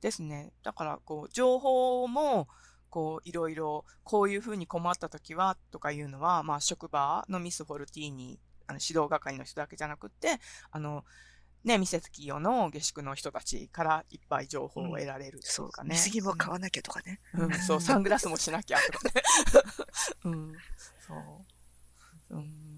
[0.00, 0.52] ですね。
[0.62, 2.48] だから、こう、情報も、
[2.90, 10.38] こう、いろいろ、こういうふうに困った時は、とかいうのは、まあ、職場のミス・フォルティーニ、あの指導係の人だけじゃなくって、
[10.70, 11.04] あの、
[11.64, 15.96] ね、ミセス企業の下宿の人たちからいっぱい情報を得られるっていそううかね。
[15.96, 17.20] 水着も買わなきゃとかね。
[17.34, 19.22] うん、そう、サングラスもしなきゃとかね。
[20.24, 20.52] うん、
[21.06, 21.14] そ
[22.30, 22.36] う。
[22.36, 22.75] うん、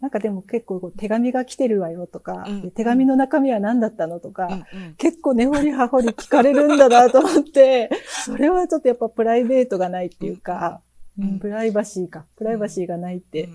[0.00, 4.56] なんかでも結構手紙が来てるわよとか、うんで手紙の中身は何だったのとか、うん、う
[4.90, 4.94] ん。
[4.94, 7.90] 結構根掘り葉掘り聞かれるんだなと思って、
[8.24, 10.80] それはちょっとやっぱプライベートがないっていうか、
[11.18, 12.26] うんうんプライバシーか。
[12.36, 13.48] プライバシーがないって、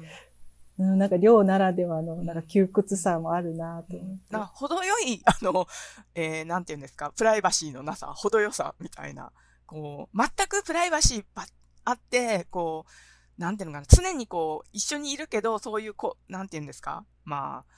[0.77, 4.21] うん、なんか寮ならではのなんか窮屈さもあるなと思って。
[4.31, 5.65] な程よい、 あの、
[6.13, 9.31] えー、なんていうんですか、プライバシーのなさ、程よさみたいな、
[9.65, 11.45] こう、全くプライバシーば
[11.85, 12.91] あって、こう、
[13.37, 17.73] なんていうのかな、常にこう、一緒にいるけど、そういう、こう、なんていうんですか、まあ、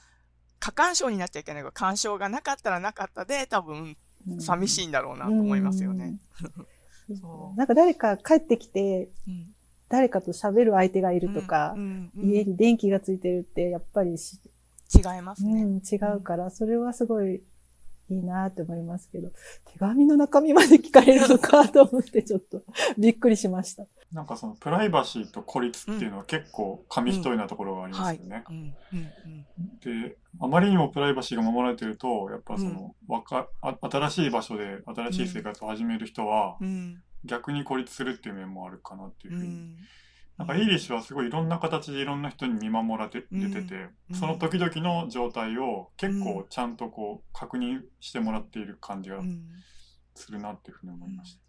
[0.58, 3.76] 過干渉になっちゃいけないけど、干渉がなかったらなかったで、多分、
[4.28, 6.18] うん寂しいんだろうなと思いますよね。
[7.08, 7.16] うん。
[7.16, 7.56] そう。
[7.56, 9.54] なんか誰か帰ってきて、うん。
[9.88, 14.40] 誰かと喋る相手がいるとかう、んうん家に電気がついてるって、やっぱりし、
[14.92, 15.62] 違いますね。
[15.62, 17.40] うん、違うから、それはすごい
[18.08, 19.30] いいなって思いますけど、
[19.72, 22.62] 手紙の中身まで聞かれるのかと思って ちょっと
[22.98, 23.84] びっくりしました。
[24.12, 28.44] なんかそのプライバシーと孤立っていうのは結構紙一重なところがありますよね。
[29.82, 39.48] で、あまりにもプライバシーが守られてると、やっぱその、わかあ新しい場所で新しい生活を始める人は、うん、逆に孤立するっていう面もあるかなっていうふうに。
[39.48, 39.76] うん。
[40.38, 43.28] なんかイーリッシュはすごいいろんな形でいろんな人に見守られてて
[44.12, 49.46] その時々の状態を結構ちゃんとこう確認してもらっている感じがうん。
[50.16, 51.40] するなっていうふうに思いました。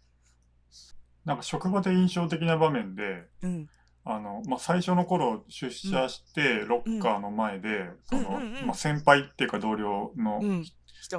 [1.24, 3.68] なんか職場で印象的な場面で、うん。
[4.04, 10.40] あの、まあ、最初の頃出社してロッカーの前で、その、まあ、先輩っていうか同僚の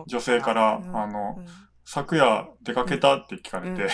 [0.08, 0.98] 女性から、うん。
[0.98, 1.46] あの、うん
[1.92, 3.16] 昨夜出かけた？
[3.18, 3.88] って聞かれて、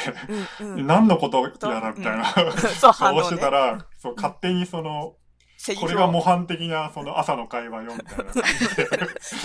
[0.84, 1.41] 何のこと？
[1.69, 3.51] やらみたいな、そう、してたね。
[3.51, 5.15] ら、そう、勝手にその、
[5.79, 8.43] これが模範的なその朝の会話よみたいな 言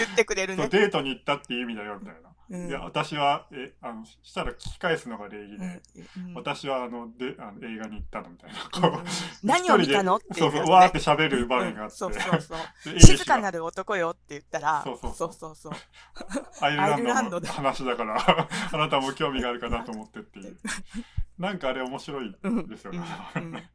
[0.04, 0.68] ってくれるね。
[0.68, 2.29] デートに行ったっていう意味だよみたいな。
[2.50, 2.68] うん。
[2.68, 5.82] いや、私は、え、あの、したら聞き返すのが礼儀で、
[6.16, 6.34] うん。
[6.34, 8.88] 私はあの、で、あの映画に行ったのみたいな。
[8.88, 8.92] うん。
[8.92, 9.06] こう
[9.46, 13.00] 何を見たのってそうそう、わーって喋る場面があって。
[13.00, 15.54] 静かなる男よって言ったら、そうそうそう。
[15.54, 15.72] そう。
[16.60, 20.58] アイルランドの話だから、あなたも興味があるかなと思ってっていう。
[21.38, 22.36] なんかあれ面白い
[22.68, 22.92] ですよ。
[22.92, 23.70] ね。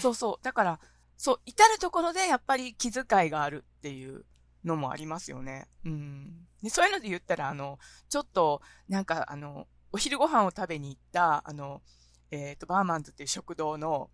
[0.00, 0.44] そうそう。
[0.44, 0.80] だから、
[1.16, 4.24] そう、至るところでやっぱり気遣いがあるっていう
[4.68, 5.66] のもありますよね。
[5.84, 6.46] うん。
[6.62, 7.78] でそういうので言ったら、あの、
[8.08, 11.82] ちょっと、なんか、あの、お昼ご飯を食べに行った、あの、
[12.30, 14.10] えっ、と、バーマンズっていう食堂の、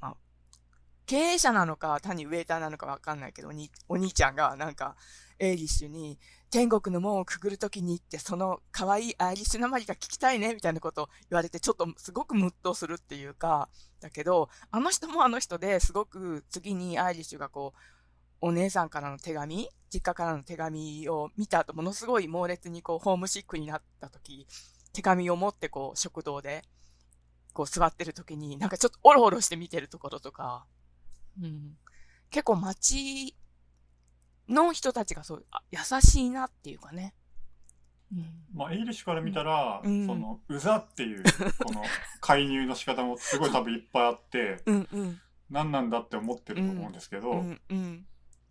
[0.00, 0.16] まあ、
[1.06, 3.50] 経営者なのか、単にウェイターなのかわかんないけど、
[3.88, 4.96] お兄ちゃんが、なんか、
[5.38, 6.18] エイリッシュに、
[6.50, 13.68] 天国の門をくぐるときに行って、その可愛いアイリッシュなまりが聞きたいね、みたいなことを言われて、ちょっとすごくムッとするっていうか、
[14.00, 17.78] だけど、あの人もあの人ですごく次にアイリッシュがこう、
[18.40, 24.46] お姉さんからの手紙、実家からの手紙を見た後、ものすごい猛烈にこう、ホームシックになった時、
[24.92, 26.62] 手紙を持ってこう、食堂で、
[27.52, 30.66] こう座ってる時に、なんかちょっとオロオロして見てるところとか、
[31.42, 31.76] うん。
[32.30, 33.34] 結構街
[34.48, 37.14] の人たちがそう、あ優しいなっていうかね。
[38.12, 38.26] うん。
[38.54, 41.22] まあ、エイリッシュから見たら、うんその、うざっていう、
[41.64, 41.82] この、
[42.20, 45.20] 介入の仕方もすごい多分いっぱいあって、うんうん。
[45.50, 48.06] 何なんだって思ってると思うんですけど、うんうん。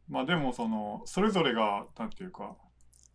[0.10, 2.56] まあでもその、それぞれが、なんていうか、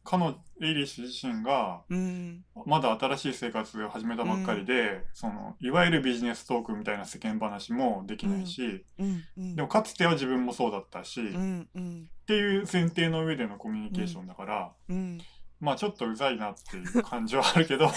[0.05, 2.45] 彼女、エイリッシュ自身が、うん。
[2.67, 9.57] まだ新しい生活を始めたばっかりで、その、いわゆるビジネストークみたいな世間話もできないし、うんうん。
[9.57, 12.09] でもかつては自分もそうだったし、っうんうん。
[12.27, 15.19] ていう前提の上でのコミュニケーションだから、うん。
[15.61, 17.89] まあちょっとうざいなっていう感じはあるけど、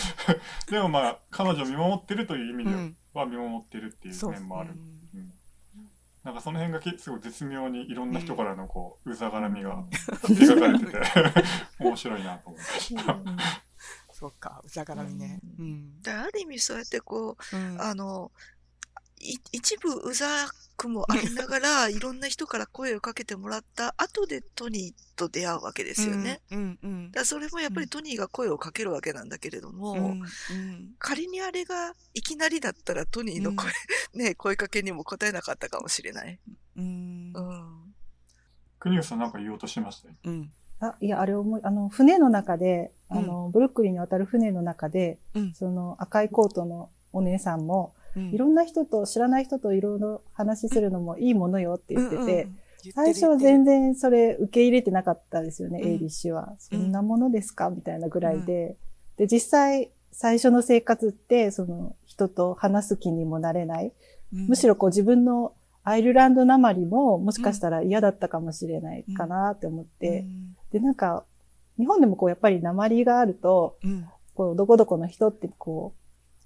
[0.70, 2.96] でもまあ彼女を見守ってるという意味でうん。
[3.12, 4.28] は見守ってるっていう。
[4.28, 4.70] 面もある。
[4.70, 5.01] うんうん
[6.24, 11.00] なんかその辺がけすごい絶妙にいろんな人からのこう、うざがらみがうん描かれてて、
[11.82, 13.18] 面白いなと思いました。
[14.12, 15.40] そうか、うざがらみね。
[15.58, 16.00] うん。
[16.00, 18.51] だからある意味そうやってこう、うんあの、い
[19.52, 20.26] 一部うざ
[20.76, 26.40] くもありながら、いろんな人から声をかけてもらった後でトニーと出会うわけですよね。
[26.50, 30.00] うんうんだからそれもやっぱりトニーが声をかけるわけなんだけれども、うん。
[30.00, 30.22] うん
[30.98, 33.72] 仮にあれがいきなりだったらトニーの声、
[34.14, 36.38] ね、声かけにも答えなかったかもしれない。
[36.76, 37.94] うんうん。
[38.78, 40.14] 国吉さんなんか言おうとしてましたよ。
[40.24, 40.52] うん。
[40.80, 45.54] あ、いや、あれ思い、あの、船の中で、あの、ブルックリンに渡る船の中で、うん。
[45.54, 48.30] その赤いコートのお姉さんも、うん。
[48.30, 52.58] いろんな人と、知らない人といろいろ話するのもいいものよって言ってて、うんうん
[52.96, 55.88] 最初は全然それ受け入れてなかったですよね、うん。
[55.88, 56.56] エイリッシュは。
[56.58, 57.70] そんなものですか？
[57.70, 58.76] みたいなぐらいで。
[59.16, 63.92] で、実際、最初の生活って、その人と話す気にもなれない。
[64.32, 65.52] むしろこう自分の
[65.84, 70.24] アイルランドなまりももしかしたら嫌だったかもしれないかなって思って。
[70.72, 71.24] で、なんか、
[71.78, 73.76] 日本でもこうやっぱり鉛があると、
[74.34, 75.94] こう、どこどこの人ってこ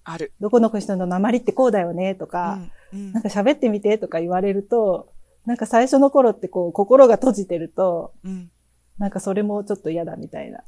[0.07, 0.33] ある。
[0.41, 2.59] う、どこの人の鉛ってこうだよねとか、
[2.93, 5.13] うんなんか喋ってみてとか言われると、
[5.45, 8.51] なんか最初の頃ってこう、心が閉じてると、うん
[8.99, 10.61] なんかそれもちょっと嫌だみたいな。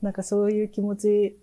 [0.00, 1.36] なんかそういう気持ち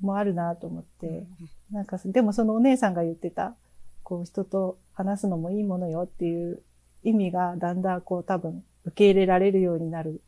[0.00, 1.24] もあるなと思って。
[1.72, 3.56] なんか、でもそのお姉さんが言ってた、
[4.04, 6.62] こう人と話すのもいいものよっていう
[7.02, 10.20] 意味がだんだんこう多分受け入れられるようになる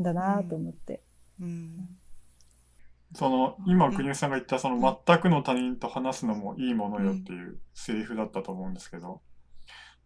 [0.00, 1.00] んだなと思って。
[1.40, 1.97] うん
[3.14, 9.22] その、今国吉さんが言ったその全くの他人と話すのもいいものよっていうセリフだったと思うんですけど、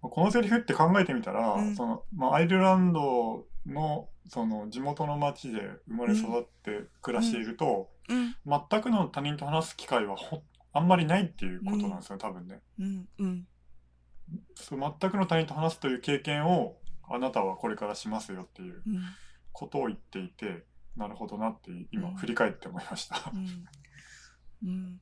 [0.01, 1.77] このセリフって考えてみたら、うん。
[1.77, 8.35] その、まあ、アイルランドのその地元の町で生まれ育って暮らしていると、うん。
[8.47, 12.61] 全くの他人と話す機会はほあんまりないっていうことなんですよ、多分ね。
[12.79, 13.47] うんうん。
[14.55, 19.03] そう全くの他人と話すという経験をあなたはこれからしますよっていううん。
[19.53, 20.65] ことを言っていて、
[20.97, 23.33] なるほどなって今うん振り返って思いました。
[23.33, 25.01] うんうん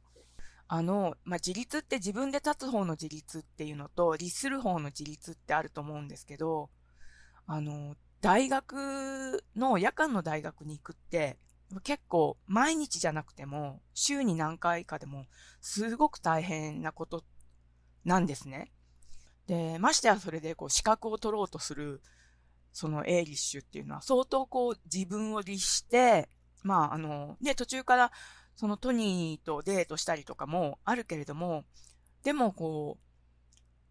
[0.73, 6.71] あの、まあ、自立って自分で立つ方の自立っていうのと、律する方の自立ってあると思うんですけど、
[7.45, 11.39] あの、大学の、夜間の大学に行くって、
[11.83, 15.27] 結構毎日じゃなくても、週に何回かでも、
[15.61, 17.25] すごく大変なこと
[18.05, 18.71] なんですね。
[19.49, 22.01] で、ましてやそれでこう資格を取ろうとする、
[22.73, 26.29] そのエイリッシュっていうのは相当こう自分を律して、
[26.63, 28.13] まああの、ね、途中から
[28.55, 31.65] そのトニーとデートしたりとかもあるけれども、
[32.23, 32.99] でもこ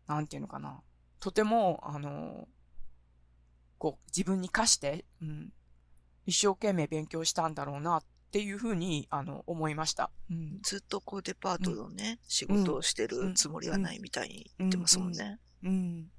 [0.07, 0.81] う、なんていうのかな、
[1.19, 2.47] とても、あの、
[3.77, 5.53] こう自分に課して、うん、
[6.25, 10.11] 一生懸命勉強したんだろうなっていうふうに、あの、思いました。
[10.29, 10.59] うん。
[10.61, 15.39] ずっとこうデパートのね、仕事をしてるつもりはないみたいに言ってますもんね。
[15.63, 15.71] うん。
[15.71, 16.18] そ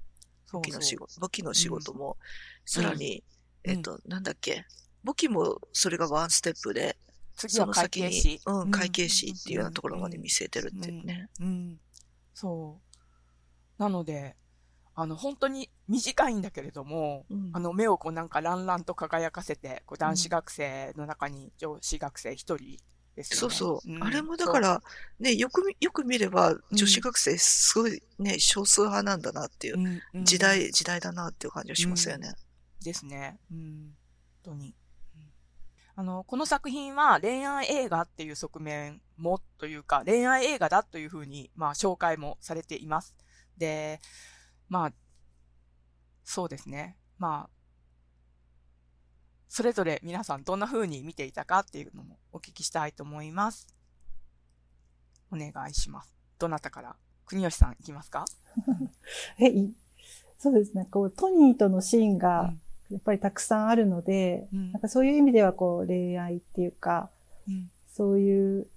[0.51, 0.81] 簿記の。
[0.81, 2.17] 仕事、簿記の仕事も、
[2.65, 3.23] さらに、
[3.65, 4.65] うんえっと、なんだっけ、
[5.03, 6.97] 簿記もそれがワンステップで、
[7.35, 11.29] 次は会その先に計士。、うん、会計士っていうようなところまで見据えてるっていうね。
[11.39, 11.79] うん。
[12.33, 12.79] そ
[13.79, 13.81] う。
[13.81, 14.35] なので、
[14.93, 22.77] あの、本当に短いんだけれども、うんあの、目をこうなんかランランと輝かせて、こう男子学生の中に女子学生一人
[23.15, 23.39] ですよね。
[23.39, 23.91] そうそう。
[23.91, 24.81] んあれもだから、
[25.19, 32.33] ね、よくみ、よく見れば、女子学生すごいね、少数派なんだなっていう時代、時代だなっていう感じがしますよね。
[32.83, 33.39] ですね。
[33.51, 33.95] うん。
[34.43, 34.67] 本当に。
[34.67, 34.73] うん
[35.95, 43.15] あの、この作品は恋愛映画っていう側面もというか、恋愛映画だというふうに、まあ、紹介もされています。
[43.57, 43.99] で、
[44.69, 44.93] まあ、
[46.23, 46.97] そうですね。
[47.17, 47.60] まあ、
[49.53, 53.67] それぞれ皆さんどんな風に見ていたかっていうのもお聞きしたいと思います。
[55.29, 56.13] お願いします。
[56.39, 56.95] どなたから？
[57.25, 58.23] 国吉さんいきますか？
[59.39, 59.73] え、い
[60.39, 60.87] そうですね。
[60.89, 62.61] こう、トニーとのシーンうがん、
[62.91, 67.09] やっぱりたくさんあるので、うんなんかそういう意味ではこう、恋愛っていうか、
[67.45, 68.67] うんそういう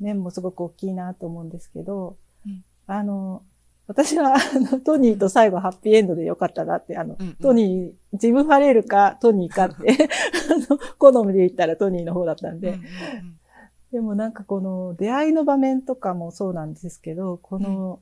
[0.00, 3.42] 面もすごく大きいなと思うんですけど、うんあの、
[3.86, 7.34] 私は、あの、トニーと最後ハッピーエンドでよかったなって、あの、うんうん。
[7.34, 9.92] トニー、ジム・ファレルかトニーかって、
[10.50, 12.82] あの、好みで言ったらトニーの方だったんで、うんうん
[13.92, 18.00] でもなんかこの出会いの場面とかもそうなんですけど、この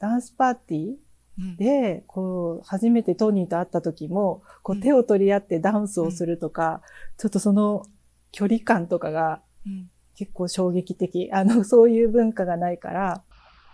[0.00, 0.96] ダンスパーティー
[1.38, 1.56] うん。
[1.56, 6.82] で、こう、初めてトニーと会った時も、こううん手を取り合ってダンスをするとか、
[7.16, 7.86] ちょっとその
[8.32, 9.88] 距離感とかがうん。
[10.16, 11.30] 結構衝撃的。
[11.32, 13.22] あの、そういう文化がないから、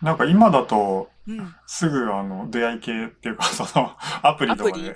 [0.03, 1.55] なんか今だと、うん。
[1.67, 4.95] すぐあの出会い系っていうか、 そのアプリとかで。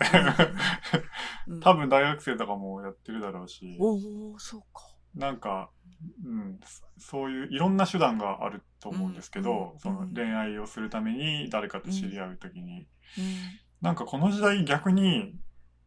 [1.63, 4.83] 多分大学生とかもやってるだろうし、おお、そうか。
[5.15, 5.71] なんか、
[6.25, 6.61] うん、
[6.99, 12.87] そういういろんな手段があると思うんですけど、うんその恋愛をするために誰かと知り合うときに、うん。
[13.81, 15.35] なんかこの時代逆に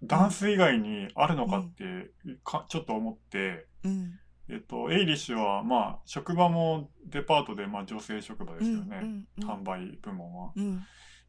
[0.02, 2.12] ダンス以外にあるのかって
[2.44, 4.20] かちょっと思って、うん
[4.52, 10.52] えっと、エイリッシュはまあ職場もデパートでまあ女性職場ですよね、うんうん販売部門は。
[10.56, 10.84] うん。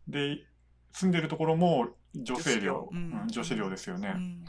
[0.08, 0.38] で
[0.92, 2.90] 住んでるところも女性寮、
[3.28, 4.14] 女子寮うんですよね。
[4.16, 4.44] うん。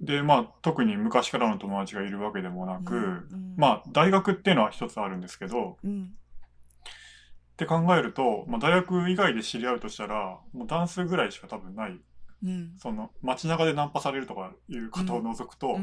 [0.00, 6.02] でまあ特に昔からの友達がいるわけでもなく、うんまあ大学っていうのは一つあるんですけどうん。
[6.04, 12.00] って考えると、まあ、大学以外で知り合うとしたらもうダンスぐらいしか多分ない。
[12.42, 12.72] うん。
[12.78, 15.76] その街中でナンパされるとかいうことを除くと、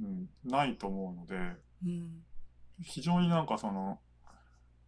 [0.00, 0.06] うん。
[0.06, 1.36] うんないと思うので、
[1.84, 2.22] うん。
[2.82, 4.00] 非常になんかその、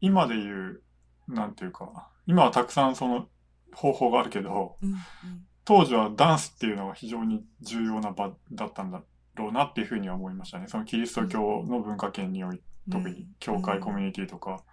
[0.01, 0.83] 今で言う、
[1.29, 3.29] なんていうか、今はたくさんその
[3.75, 4.95] 方法があるけど、うん。
[5.65, 9.03] 当時はダンスっていうのが非常に重要な場だったんだ
[9.35, 10.67] ろうなっていうふうには思いましたね。
[10.67, 14.65] そのキリスト教の文化圏において、特に教会コミュニティとか。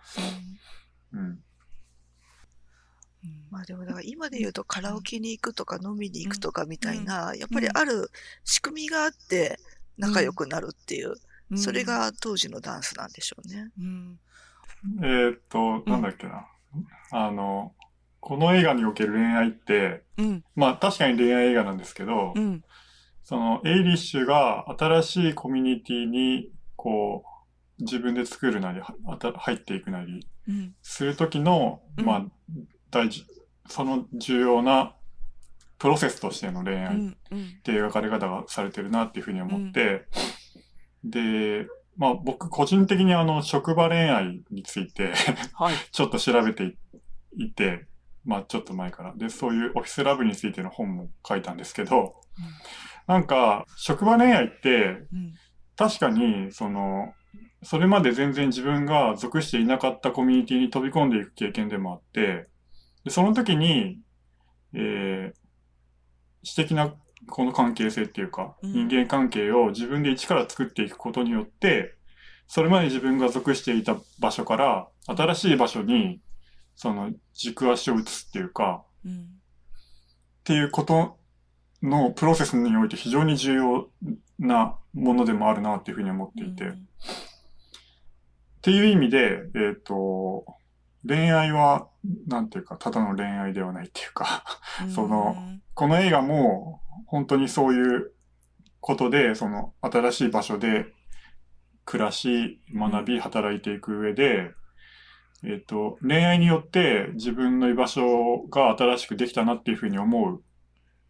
[1.14, 1.40] うん。
[3.52, 8.10] まあでもだから今で言うとカラオケに行くとか飲みに行くとかみたいな、やっぱりある
[8.44, 9.60] 仕組みがあって
[10.00, 11.14] 仲良くなるっていう、
[11.52, 11.58] うん。
[11.58, 13.70] それ、が当時のダンスなんでしょうね。
[13.80, 14.20] うん。
[15.02, 16.48] えーっと、なんだっけな。
[17.12, 17.74] あの、
[18.20, 20.44] この映画における恋愛って、うん。
[20.56, 22.64] まあ確かに恋愛映画なんですけど、うん。
[23.24, 27.24] そのエイリッシュが新しいコミュニティに、こ
[27.80, 30.76] う、自分で作るなり、はあた入っていくなり、うん。
[30.82, 32.26] するときの、うんまあ、
[32.92, 33.26] 大事、
[33.68, 34.96] その重要な
[35.80, 37.18] プロセスとしての恋愛っうん。
[37.32, 37.60] うん。
[37.64, 40.06] ていう描かれ方がされてるなっていうふうに思って、
[41.04, 41.68] で、
[41.98, 45.14] まあ僕個人的にあの職場恋愛について
[45.54, 45.76] はい。
[45.92, 46.76] ちょっと調べて
[47.36, 47.88] いいて、
[48.26, 49.14] まあちょっと前から。
[49.16, 52.16] で、そういうオフィスラブについての本も書いたんですけど、
[53.08, 55.34] なんか職場恋愛ってうん。
[55.76, 57.14] 確かに、その、
[57.64, 62.48] それまで全然自分が属していなかったコミュニティに飛び込んでいく経験でもあって、
[63.06, 64.00] でその時に、
[64.74, 65.39] えー、
[66.44, 66.94] 私的な
[67.28, 71.96] この関係性っていうか、うん人間関係を自分で一から作っていくことによって、
[72.48, 76.20] それまで自分が属していた場所から、新しい場所に、
[76.76, 79.12] その軸足を移すっていうか、うん。
[79.12, 79.26] っ
[80.44, 81.18] ていうこと
[81.84, 83.90] のプロセスにおいて非常に重要
[84.40, 86.66] なものでもあるなっていうふうに思っていて。
[86.70, 86.76] っ
[88.62, 90.46] ていう意味で、えっ、と、
[91.08, 91.88] 恋愛は、
[92.28, 94.44] なんていうか、ただの恋愛ではないっていうか、
[94.84, 94.92] うん。
[94.92, 95.36] その、
[95.74, 98.12] この映画も、本当にそういう
[98.80, 100.88] ことで、その、新しい場所で
[101.86, 104.52] 暮らし、学び、働いていく上で、
[105.44, 110.42] えっ、と、恋愛によって自分の居場所が新しくできたなっていうふうに思うっ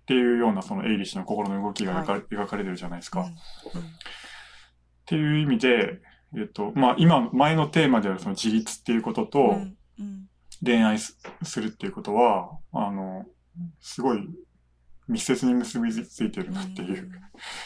[0.06, 3.22] ていうような、そのエイリッシュの心の動きが描かれ,、描かれてるじゃないですか。
[3.22, 3.28] うん。
[3.28, 3.32] っ
[5.06, 6.00] ていう意味で、
[6.38, 9.76] えっ、と、まあ、今、前のテーマであるその自立っていうことと、うんうん
[10.64, 13.26] 恋愛すするっていうことは、あの、
[13.80, 14.28] すごい
[15.08, 17.10] 密接に結びついてるなっていう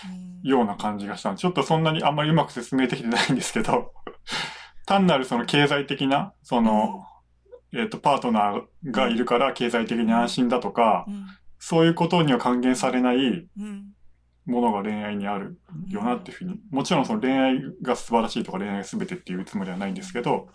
[0.06, 0.48] うん。
[0.48, 3.94] ような感じがしたんでちょっとそんなにあんまりうまく説明できてないんですけど、
[4.86, 7.06] 単なるその経済的な、その、
[7.74, 11.26] えっ、と、パートナーがいるから経済的に安心だとか、うん。
[11.60, 13.94] そういうことには還元されないうん。
[14.46, 15.58] ものが恋愛にある
[15.88, 20.50] よなっていうふうに、もちろんその恋愛が素晴らしいとか恋愛が全てっていうつもりはないんですけど、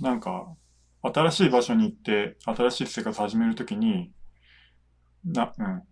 [0.00, 0.54] なんか、
[1.02, 4.12] 新しい場所に行って、新しい生活を始めるときに、
[5.24, 5.82] な、うん。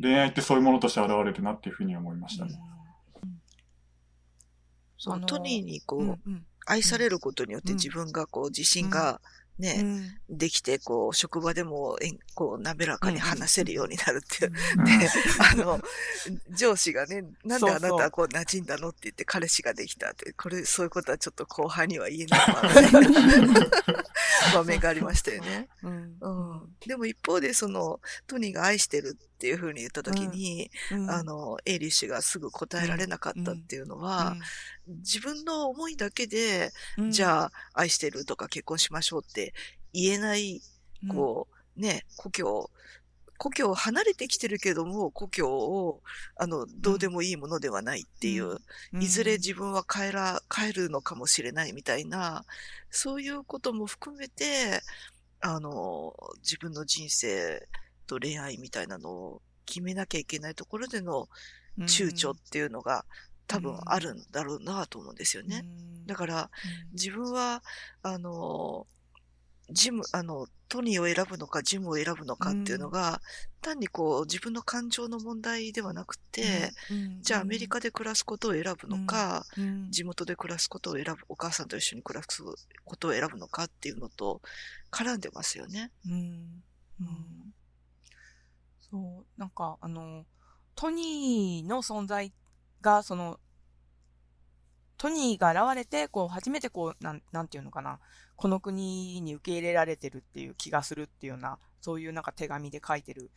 [0.00, 2.58] 恋愛ってそういうものとして現れるなっていうふうに思いましたね。
[4.96, 9.22] そのあのトニーにこう、うんうん愛されることによってうん自分がこう自信が
[9.58, 9.82] ね、
[10.28, 10.38] うん。
[10.38, 14.52] できて、こう、職場でも、えんこう、滑らかに話せるようになるっていう。
[14.78, 14.84] うん。
[14.84, 14.92] で、
[15.52, 15.80] あの、
[16.50, 22.40] 上司がね、なんであなたはこう馴染んだのって言って彼氏ができたって、これ、そういうことはちょっと後輩には言えない
[24.54, 25.68] 場面がありましたよね。
[25.82, 26.16] うん。
[26.20, 26.76] うん。
[26.86, 27.98] でも一方で、その、
[28.28, 31.08] トニーが愛してるっていうふうに言ったときに、うん。
[31.08, 34.36] あの、エイリッシュがすぐ答えられなかったっていうのは、
[34.88, 37.10] 自分の思いだけで、うん。
[37.12, 39.54] じゃあ、愛してるとか結婚しましょうって
[39.92, 40.60] 言えない、
[41.04, 41.08] うん。
[41.08, 42.70] こう、ね、故郷、
[43.38, 46.02] 故郷を離れてきてるけども、故郷を、
[46.34, 48.56] あの、どうでもいいものではないっていう、
[48.92, 49.00] うん。
[49.00, 52.44] いずれ自分は帰ら、帰るのかもしれないみたいな、
[52.90, 54.82] そういうことも含めて、
[55.40, 57.68] あの、自分の人生
[58.08, 61.28] と恋愛みたいなのを決めなきゃいけないところでの
[61.80, 63.04] 躊躇っていうのが
[63.46, 65.64] 多分あるんだろうなと思うんですよね。
[66.06, 66.50] だから、
[66.92, 67.62] 自分は、
[68.02, 68.86] あの、
[69.70, 73.20] ジム、あの、トニーを選ぶのか、ジムを選ぶのかっていうのが、
[73.62, 76.72] 単にこう、自分の感情の問題ではなくて、
[77.20, 79.46] じゃあアメリカで暮らすことを選ぶのか、
[79.90, 82.42] 地元で暮らすことを選ぶ、お母さんと一緒に暮らす
[82.84, 84.42] ことを選ぶのかっていうのと
[84.90, 85.90] 絡んでますよね。
[86.06, 86.62] うん。
[87.00, 87.54] うん
[88.90, 90.24] そう、なんか、あの、
[90.74, 92.32] トニーの存在
[92.80, 93.38] が、その、
[94.96, 98.00] トニーが現れて、こう、初めてこう、なん、なんていうのかな、
[98.36, 103.30] この国に受け入れられてるっていう気がするっていうような、そういうなんか手紙で書いてる、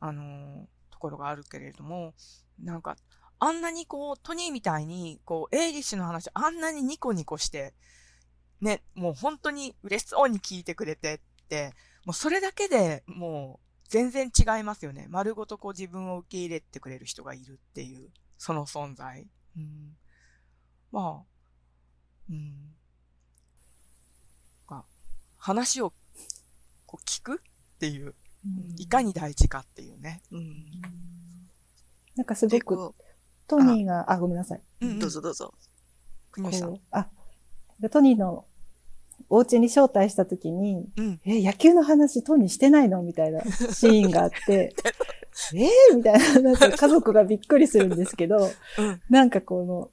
[0.00, 2.14] あのところがあるけれども、
[2.58, 2.96] なんか、
[3.38, 7.74] あんなにこう、トニーみたいに、こう、エイリッシュの話、あんなにニコニコして、
[8.60, 11.74] ね、もう本当に嬉しそうに聞いてくれてって、
[12.04, 15.06] もうそれだけでもう全然違いますよね。
[15.10, 19.28] 丸ごとこう自分を受け入れてくれる人がいるっていう、その存在。
[19.54, 19.94] うん、
[20.90, 22.74] まあ、うん。
[24.66, 24.84] が
[25.36, 25.92] 話を
[26.86, 28.14] こう聞くっていう、
[28.78, 30.22] いかに大事かっていうね。
[30.30, 30.64] うん。
[32.16, 32.94] なんかすごで、くこ
[33.46, 34.62] トニーが、あ、ごめんなさい。
[34.80, 35.52] うんうんう、どうぞどうぞ。
[36.30, 37.10] 国吉さんあ、
[37.90, 38.46] トニーの
[39.28, 41.20] お家に招待した時に、うん。
[41.24, 43.02] え、野球の話トニーしてないの？
[43.02, 43.42] みたいな
[43.72, 44.74] シーンがあって、
[45.54, 45.68] え？
[45.92, 49.00] ー、みたいな、なんか家族がびっくりするんですけど、うん。
[49.08, 49.90] なんかこの、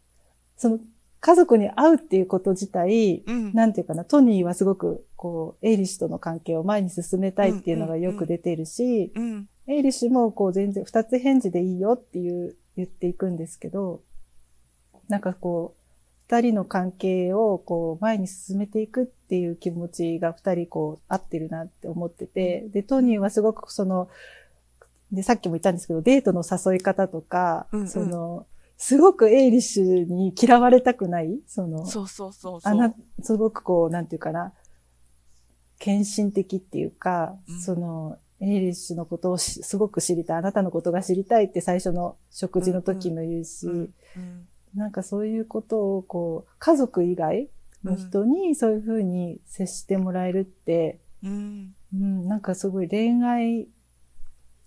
[0.58, 0.80] その、
[1.22, 3.54] 家族に会うっていうこと自体、うん。
[3.54, 9.50] なんていうかな、トニーはすごく、こう、エイリッシュとの関係を前に進めたいっていうのがよく出てるし、うん。
[9.68, 14.02] エイリッシュもこう全然二つ返事でいいよっていう言っていくんですけど、
[15.10, 15.79] なんかこう、
[16.30, 24.10] 二人の関係をこう前に進めていくっていう気持ちが二人こう合ってるなって思ってて、で、トニーはすごくその、
[25.12, 28.46] で、さっきも言ったんですけど、デートの誘い方とか、うんうんその、
[28.78, 32.74] すごくエイリッシュに嫌われたくないその、そうそうそうそう。
[32.74, 34.54] あな、すごくこう、なんていうかな、
[35.80, 43.94] 献身的っていうか、うんその、エイリッシュのことをしすごく知りたい、あなたのことが知りたいって最初の食事の時も言うし、うん。
[44.16, 44.48] うん。
[44.76, 47.50] なんかそういうことをこう、家族以外
[47.84, 51.74] の人にそういうふうに接してもらえるって、うん。
[51.94, 53.68] うん、なんかすごい恋愛、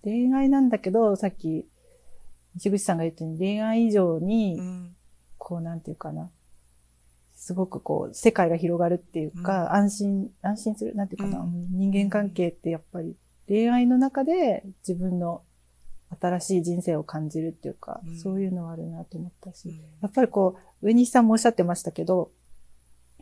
[0.03, 1.66] 恋愛なんだけど、さっき、
[2.55, 4.96] 西口さんが言ったように恋愛以上に、うん。
[5.38, 6.30] こう、なんていうかな。
[7.36, 13.16] すごくこう、世界が広がるっていうか、安心、安心する、なんていうかな、うんうん人間関係ってやっぱり、
[13.48, 15.42] 恋愛の中で自分の
[16.20, 22.30] 新しい人生を感じるっていうか、うんそういうのはあるなと思ったし、うんやっぱりこう、上西さんもおっしゃってましたけど、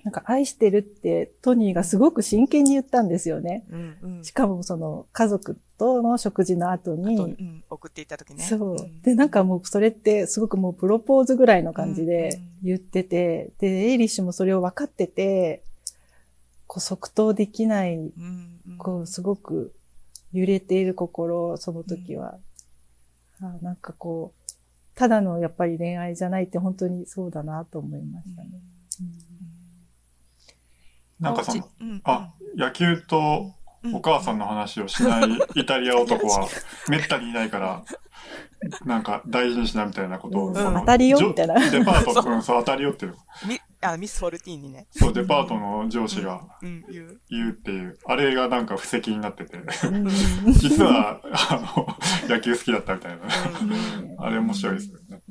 [0.03, 3.64] なんか愛してるってトニーがすごく真剣に言ったんですよね。
[3.70, 3.97] うん。
[4.03, 8.45] うんしかもその家族との食事の後に、うん、送っていった時ね。
[8.45, 9.03] そううん。
[9.03, 15.62] で、なんかもうそれってすごくもうプロポーズぐらいの感じでうん言ってて、で、エイリッシュもそれを分かってて、
[16.66, 18.12] こう即答できない、
[18.78, 19.72] こうすごく
[20.32, 22.38] 揺れている心、その時は。
[23.43, 24.51] あなんかこう、
[24.95, 28.49] ただのやっぱり恋愛じゃないって本当にそうだなと思いましたね。
[31.20, 33.53] なんかその、うんあ、野球と
[33.95, 36.49] お母さんの話をしない イタリア男は
[36.88, 37.82] めったにいないから、
[38.84, 40.55] なんか大事にしなみたいなことを、うん。
[40.55, 41.55] 当たりよみたいな。
[41.70, 43.16] デパート、うん、そう当たりよっていう、
[43.47, 44.87] みあミス・フォルティーニね。
[44.91, 47.20] そう、デパートの上司がうん、言う。
[47.31, 50.09] 言うっていう、あれがなんか布石になってて、うん。
[50.53, 51.97] 実は、あの、
[52.28, 53.22] 野球好きだったみたいな。
[53.22, 54.16] うん。
[54.18, 55.22] あれ面白いですよね。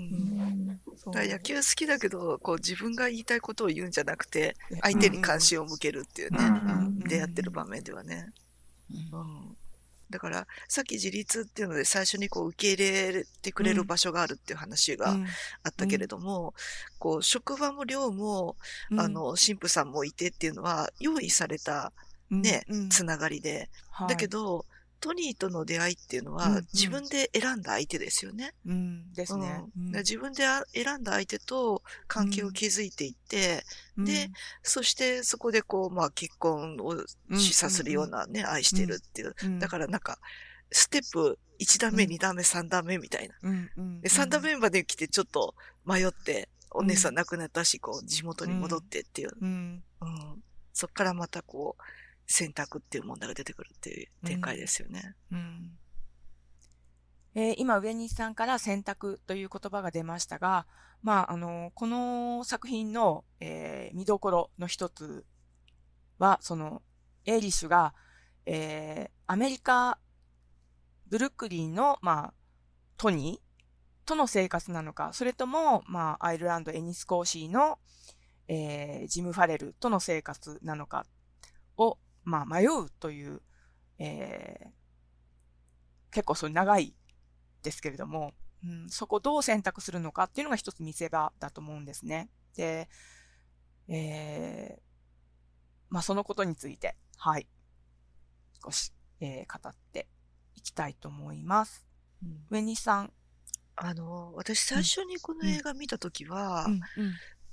[1.06, 7.00] だから野球好きだけど、こう自分が言いたいことを言うんじゃなくて、ね相手に関心を向けるっていうね、うん。
[7.00, 8.32] 出会ってる場面ではね。
[9.14, 9.59] うん
[10.10, 15.28] だから、さっき自立っていうので最初にこう受け入れてくれる場所があるっていう話がうん。
[15.64, 16.53] あったけれども、
[16.97, 18.55] こう職場も寮も、
[18.91, 18.99] うん。
[18.99, 21.91] あの、神父さんもいてっていうのは用意された
[22.30, 22.89] ねうん。
[22.89, 23.70] つながりで、
[24.07, 24.66] だけ、ど、
[25.00, 26.68] トニーとの出会いっていうのはうんうん。
[26.74, 28.43] 自分で選んだ相手ですよね。
[28.43, 29.64] はいうん、ですね。
[29.78, 29.91] うん。
[29.91, 33.64] で自分であ選んだ相手と関係を築いていって、
[33.97, 34.06] うん。
[34.06, 34.30] で、
[34.64, 36.95] そしてそこでこう、まあ結婚を
[37.38, 39.36] 示唆するようなね、愛してるっていう。
[39.43, 39.60] うん。
[39.60, 40.20] だからなんか、
[40.72, 43.36] ステップ1段目、うん2段目、3段目みたいな。
[43.41, 43.70] うん。
[43.78, 44.02] うん。
[44.02, 49.32] で、3段目まで来てちょっと迷って、お姉さん亡くなったし、こう、地元に戻ってっていう。
[49.41, 49.84] うん。
[50.02, 50.43] うん。
[50.74, 51.82] そっからまたこう、
[52.32, 55.16] 選択っていう問題が出てくるっていう展開ですよね。
[55.32, 55.78] うん
[57.36, 60.66] えー今、上西さんから選択という言葉が出ましたが、
[61.02, 65.26] まあ、あの、この作品の、えー見どころの一つ
[66.18, 66.82] は、その、
[67.26, 67.94] エイリッシュが、
[68.46, 70.00] えーアメリカ、
[71.08, 72.34] ブルックリンの、まあ、
[72.98, 77.80] トニーとの生活なのか、それとも、まあ、アイルランド・エニスコーシーの、
[78.48, 81.06] えージム・ファレルとの生活なのか
[81.78, 83.41] を、まあ、迷うという、
[83.97, 84.70] えー
[86.11, 86.95] 結構それ長い
[87.61, 92.30] ですけれども、うん、そこをどう選択するのかっていうのが一つ見せ場だと思うんですね。
[92.55, 92.89] で、
[93.88, 94.82] えー
[95.91, 97.47] まあそのことについて、はい、
[98.63, 98.91] 少し、
[99.22, 100.07] えー語って
[100.55, 101.88] いきたいと思います。
[102.49, 103.13] 上西さん。
[103.76, 106.82] あの、私最初にこの映画見たときは、うんうん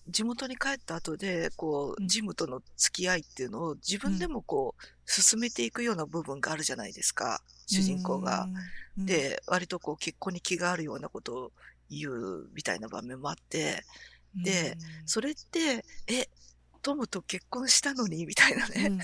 [0.08, 2.08] 地元に帰った後で、こう、うん。
[2.08, 8.48] ジムとの付き合いっていうのを自分でもこう、進めていくような部分があるじゃないですか、主人公が。、
[8.98, 11.52] うん、で、割とこう、結婚に気があるようなことを
[11.90, 13.84] 言うみたいな場面もあって、
[14.34, 14.76] で
[15.06, 16.28] それって、え、
[16.82, 18.98] トムと結婚したのに、みたいなね。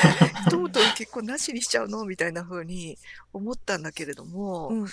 [0.48, 2.98] トムとの結婚なしにしちゃうのみたいな風に
[3.32, 4.88] 思ったんだけれども、うんうん。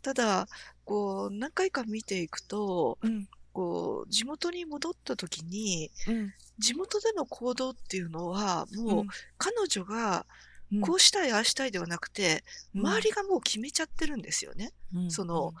[0.00, 0.48] ただ、
[0.84, 6.34] こう、何回か見ていくと、うんこう、地元に戻った時に、うん。
[6.58, 9.04] 地元での行動っていうのは、もう、
[9.38, 10.26] 彼女が、
[10.72, 10.80] うん。
[10.80, 12.44] こうしたい、ああしたいではなくて、
[12.74, 12.80] うん。
[12.80, 14.72] 周りがもう決めちゃってるんですよね。
[14.92, 15.10] うん。
[15.10, 15.54] その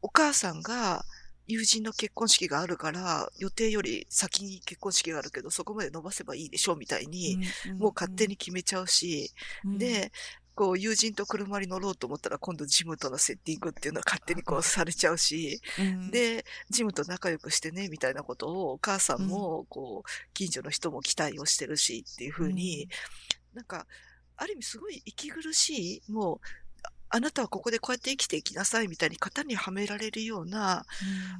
[0.00, 1.04] お母さんが、
[1.46, 7.38] 友人の結婚式があるから、予定より先に結婚式があるけど、そこまで伸ばせばいいでしょ、みたいに、
[7.78, 9.32] もう勝手に決めちゃうし、
[9.64, 9.78] うん。
[9.78, 10.12] で、
[10.58, 16.10] こう、友人と車に乗ろうと思ったら、今度ジムとのセッティングっていうのは勝手にこうされちゃうし、うん。
[16.10, 22.88] で、ジムと仲良くしてね、みたいなことを、お母さんも、こう、近所の人も期待をしてるし、っていうふうに、
[23.54, 23.86] なんか、
[24.36, 26.40] ある意味すごい息苦しい、もう、
[26.82, 30.84] ああなたはここでこうやって生きていきなさいみたいに型にはめられるような、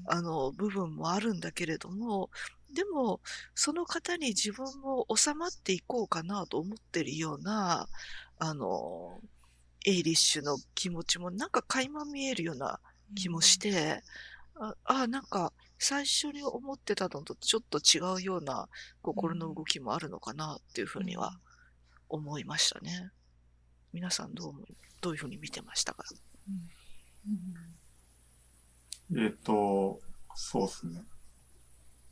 [0.07, 2.31] あの、部分もあるんだけれども、
[2.73, 3.21] でも、
[3.55, 7.89] その方に自分も収まっていこうかなと思ってるような、
[8.39, 9.21] あの、
[9.85, 12.81] エイリッシュの気持ちもなんか垣間見えるような
[13.15, 14.03] 気もして、
[14.61, 18.69] あ、あなんか最初に思ってたのとちょっと違うような
[19.03, 21.39] 心の動きもあるのかなっていうふうには
[22.09, 23.11] 思いましたね。
[23.93, 24.55] 皆さんどう、
[25.01, 26.05] どういうふうに見てましたか？
[29.17, 30.01] えっ、と、
[30.35, 31.03] そうですね。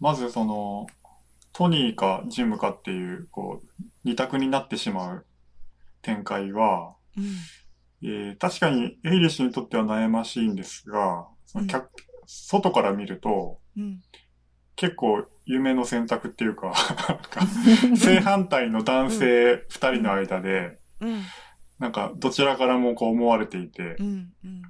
[0.00, 0.86] まずその、
[1.52, 5.26] トニーかジムかっていう、こう、二択になってしまう
[6.06, 7.24] 展開は、うん。
[8.02, 11.90] えー確かにエイリッシュにとっては悩ましいんですが、その客
[12.26, 14.00] 外から見ると、うん。
[14.76, 16.74] 結構夢の選択っていうか、
[17.96, 21.22] 正反対の男性二人の間で、うん。
[21.80, 24.32] なんかどちらからもこう思われていてう、ん。
[24.44, 24.62] うん。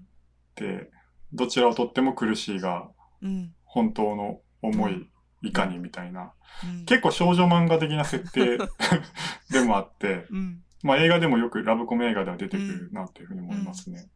[0.55, 0.91] で、
[1.35, 2.89] どちらをとっても苦しいが、
[3.21, 3.55] うん。
[3.65, 5.11] 本当の思い
[5.43, 6.33] いかにみたいな、
[6.65, 6.85] うん。
[6.87, 8.59] 結構少女漫画的な設定
[9.53, 14.09] でもあって、うんまあ映画でもよくラブコメ映画では出てくるなっていうふうに思いますね。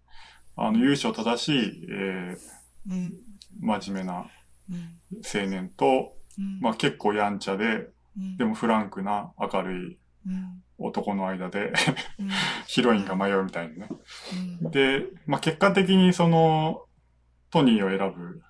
[0.57, 2.37] あの、優勝正しい、え
[2.89, 2.97] うん。
[2.97, 3.13] ー、
[3.61, 4.27] 真面目な
[4.71, 6.61] うん青年と、うん。
[6.61, 7.89] まあ結構やんちゃで、
[8.19, 8.37] うん。
[8.37, 10.63] でもフランクな明るいうん。
[10.79, 11.73] 男の間で
[12.19, 12.31] うん。
[12.67, 13.89] ヒロインが迷うみたいなね。
[14.63, 14.71] うん。
[14.71, 16.85] で、まあ結果的にその
[17.51, 18.43] トニーを選ぶ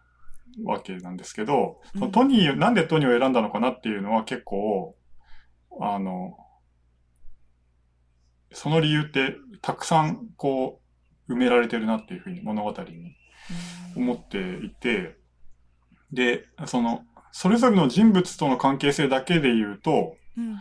[0.65, 4.97] わけなんですけど、そのトニー、なんでトニーを選んだのかなっていうのは結構、
[5.81, 6.37] あの、
[8.53, 10.81] その理由ってたくさんこ
[11.29, 13.17] う埋められてるなっていうふうに物語に
[13.97, 15.17] 思っていて、
[16.13, 20.61] で、その、それぞれの人物との関係性だけで言うと、うん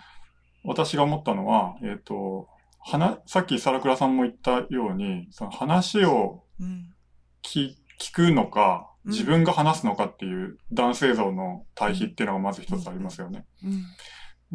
[0.65, 2.47] 私が思ったのは、えっ、と、
[2.79, 6.93] 話、さっきサラクラさんも言ったように、その話をうん。
[7.41, 9.11] 聞聞くのか、うん。
[9.11, 13.45] 自分が話すのかっていう男性像の対比っていうのがまず一つありますよね。
[13.63, 13.83] うん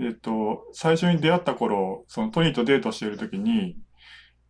[0.01, 3.77] えっ、と、最初に出会った頃、そのトニーとデートしている時に、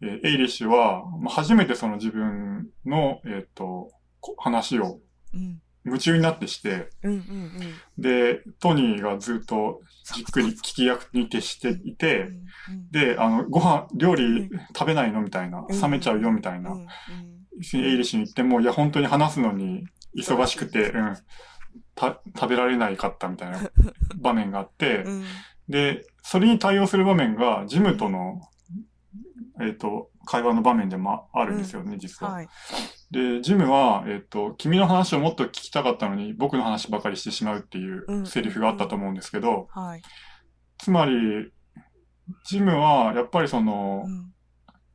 [0.03, 3.91] えーエイリッシュは、まあ初めてその自分の、えっ、と、
[4.21, 5.01] こ話を
[5.35, 5.61] うん。
[5.87, 6.89] 夢中になってして、
[7.99, 9.81] で、トニーがずっと
[10.15, 12.31] じっくり聞き役に徹していて、
[12.91, 15.81] で、あの、ご飯、料理食べないのみたいな、うん。
[15.81, 19.85] 冷めちゃうよみたいな、エイリッシュに言っても、いや、本当に話すのに
[20.17, 21.23] 忙しくて、うん、た
[21.99, 23.59] 食べられないかったみたいな
[24.16, 25.25] 場面があって、うん。
[25.68, 28.41] で、それに対応する場面が、ジムとの、
[29.61, 32.33] えっ、と、会話の場面でもあるんですよね、実は。
[32.33, 32.49] はい。
[33.11, 38.27] で、ジムは、えっ、と、君の話をもっと聞きたかったのに、僕の話ばかりしてしまうっていううん。
[38.27, 40.03] セリフがあったと思うんですけど、はい。
[40.79, 41.53] つまり、
[42.47, 44.35] ジムは、やっぱりそのう、ん。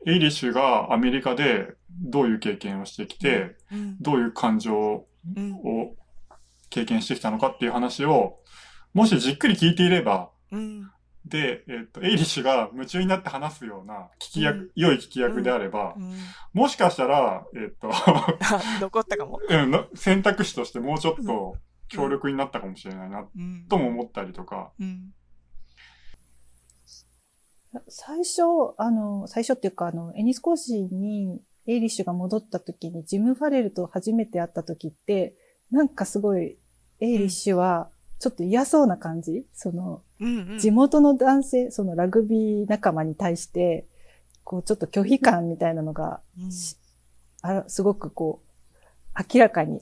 [0.08, 3.98] エイリッシュがアメリカでどういう経験をしてきて、うん。
[4.00, 5.06] どういう感情
[5.36, 5.54] うん。
[5.56, 5.96] を
[6.70, 8.40] 経験してきたのかっていう話を、
[8.94, 10.92] もしじっくり聞いていれば、うん。
[11.26, 14.72] で、えっ、と、エイリッシュが夢中になって話すような聞き役、うん。
[14.76, 16.16] 良い聞き役であれば、うん。
[16.54, 18.38] もしかしたら、えっ、と、あ
[18.82, 19.40] 残ったかも。
[19.48, 21.56] うんの選択肢としてもうちょっと
[21.90, 23.66] 強力になったかもしれないな、うん。
[23.68, 25.14] とも思ったりとか、うん。
[27.88, 28.42] 最初、
[28.78, 35.36] あの、最初っていうか、あの、エニスコーシーにエイリッシュが戻った時に、ジム・ファレルと初めて会った時って、
[35.70, 36.58] なんかすごい、
[37.00, 37.90] エイリッシュは、
[38.20, 39.46] ちょっと嫌そうな感じ？
[39.54, 40.60] その、うんうん。
[40.60, 43.86] 地元の男性、そのラグビー仲間に対して、
[44.44, 46.52] こう、ちょっと拒否感みたいなのが、うん。
[46.52, 46.76] し
[47.42, 49.80] あすごくこう、明らかに、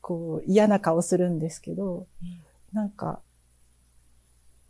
[0.00, 2.06] こう、嫌な顔するんですけど、
[2.72, 3.20] なんか、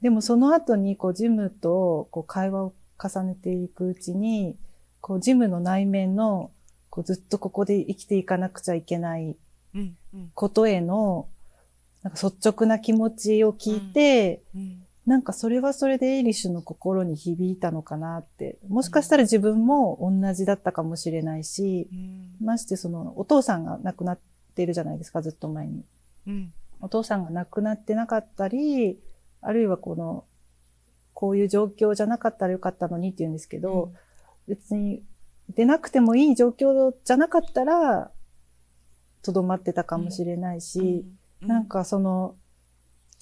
[0.01, 4.57] でもその後に、こう、ジムと、こう、会話を重ねていくうちに、
[5.01, 6.51] こう、ジムの内面の、
[6.91, 9.37] こう、ずっとここで生きていかなくちゃいけない
[10.35, 11.29] ことへの、
[12.07, 14.83] なんか率直な気持ちを聞いて、うん。
[15.07, 18.59] なんかそれはそれでエイリッシュの心に響いたのかなって。
[18.69, 22.47] もしかしたら自分も同じだったかもしれないし、うん。
[22.47, 24.19] ましてそのお父さんが亡くなっ
[24.55, 25.85] てるじゃないですか、ずっと前に。
[26.29, 26.53] うん。
[26.81, 29.01] お父さんが亡くなってなかったり、
[29.41, 30.25] あるいはこの、
[31.13, 33.91] こういう状況じゃなかったらよかったのにって言うんですけど、
[34.47, 35.03] 別に
[35.57, 38.13] 出なくてもいい状況じゃなかったら、
[39.23, 41.05] とどまってたかもしれないし、
[41.41, 42.35] なんかその、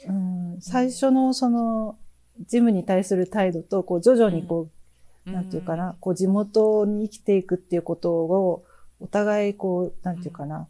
[0.06, 1.98] うん、最初のその、
[2.46, 4.68] ジムに対する態度と、こう徐々にこ
[5.26, 8.64] う、なんていうかな、こう地元に生きていくっていうことを、
[9.00, 10.68] お互いこう、なんていうかな、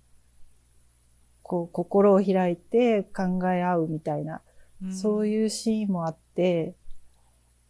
[1.42, 4.40] こう心を開いて考え合うみたいな、
[4.92, 6.74] そうういうシーンもあって、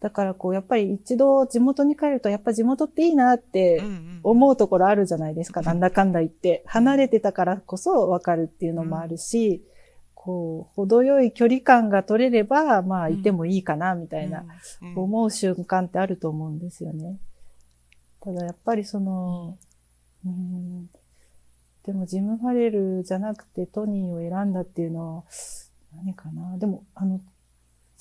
[0.05, 3.83] だからこう、やっぱり一度地元に帰ると、やっぱ地元っていいなって
[4.23, 5.67] 思うところあるじゃないですか、うん。
[5.67, 6.63] なんだかんだ言って。
[6.67, 9.65] 離れてたからこそわかるっていうのもあるし、
[10.15, 14.45] こう、程よい距離感が取れれば、まあ、いてもいいかな、みたいな、
[14.95, 17.19] 思う瞬間ってあると思うんですよね。
[18.21, 19.57] ただやっぱりその、
[20.27, 20.91] うん、
[21.87, 25.25] でもジム・ファレルじゃなくてトニーを選んだっていうのは、
[25.97, 26.59] 何かな。
[26.59, 27.23] でも、あの、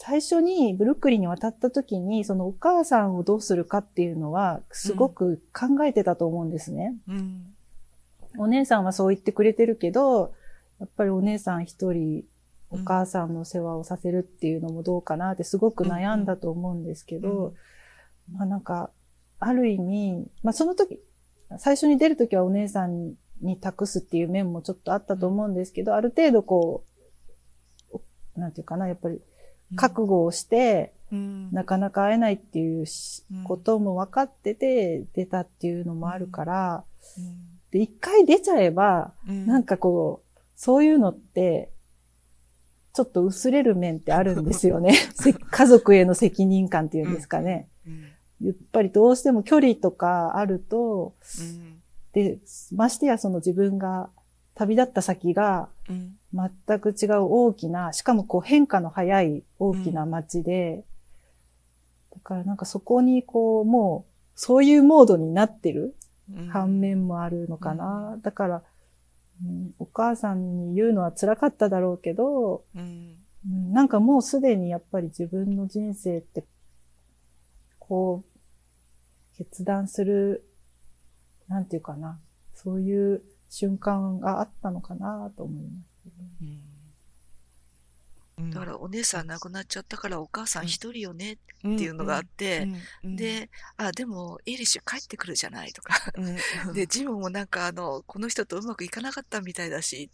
[0.06, 6.94] 最初にブルックリンに渡った時に、そのお母さんをどうするかっていうのは、すごく考えてたと思うんですね。
[7.08, 7.46] うん。
[8.38, 10.34] お姉さんはそう言ってくれてるけど、
[10.82, 12.26] やっぱりお姉さん一人、
[12.70, 17.54] お母さんの世話をさせるっていうのもどうかなってすごく悩んだと思うんですけど、
[18.34, 18.90] まあなんか、
[19.40, 21.00] ある意味、まあその時、
[21.60, 26.84] 最初に出る時はお姉さんに託すっていう面もちょっとあったと思うんですけど、ある程度こ
[27.94, 28.02] う、
[28.38, 29.22] なんていうかな、やっぱり
[29.76, 31.52] 覚悟をして、うん。
[31.52, 32.86] なかなか会えないっていう
[33.44, 36.84] ことも分かってて出たっていうのもあるから、
[37.18, 37.54] うん。
[37.72, 39.46] で、一回出ちゃえば、うん。
[39.46, 41.70] なんかこう、そういうのって、
[42.94, 44.94] ちょっと薄れる面ってあるんですよね。
[45.16, 47.68] せ家族への責任感っていうんですかね。
[47.88, 48.48] うん。
[48.48, 51.82] やっぱりどうしても距離とかあると、うん。
[52.14, 52.40] で、
[52.72, 54.10] ましてやその自分が
[54.56, 60.84] 旅立った先がうん全く違う大きな、しかもこう変化の早い大きな街で、
[62.12, 65.96] だからなんかそこにこうもうそういうモードになってる
[66.32, 66.48] うん。
[66.48, 68.18] 反面もあるのかな。
[68.22, 68.64] だから、
[69.44, 73.74] うんお母さんに言うのは辛かっただろうけど、うんうん。
[73.74, 76.46] なんかもうすでにやっぱり自分の人生って、
[77.80, 80.46] こう、決断する、
[81.50, 82.20] なんていうかな、
[82.56, 83.22] そういう
[83.54, 86.16] 瞬間があったのかなと思いますけど。
[86.42, 86.60] うん
[88.50, 91.76] だからお姉さん亡くなっちゃったからお母さん一人よねうん。
[91.76, 92.68] っていうのがあって、
[93.04, 95.94] うんで、あ、でもエイリッシュ帰ってくるじゃないとか。
[96.16, 100.10] うんで、ジムもなんかあの、この人とうまくいかなかったみたいだし、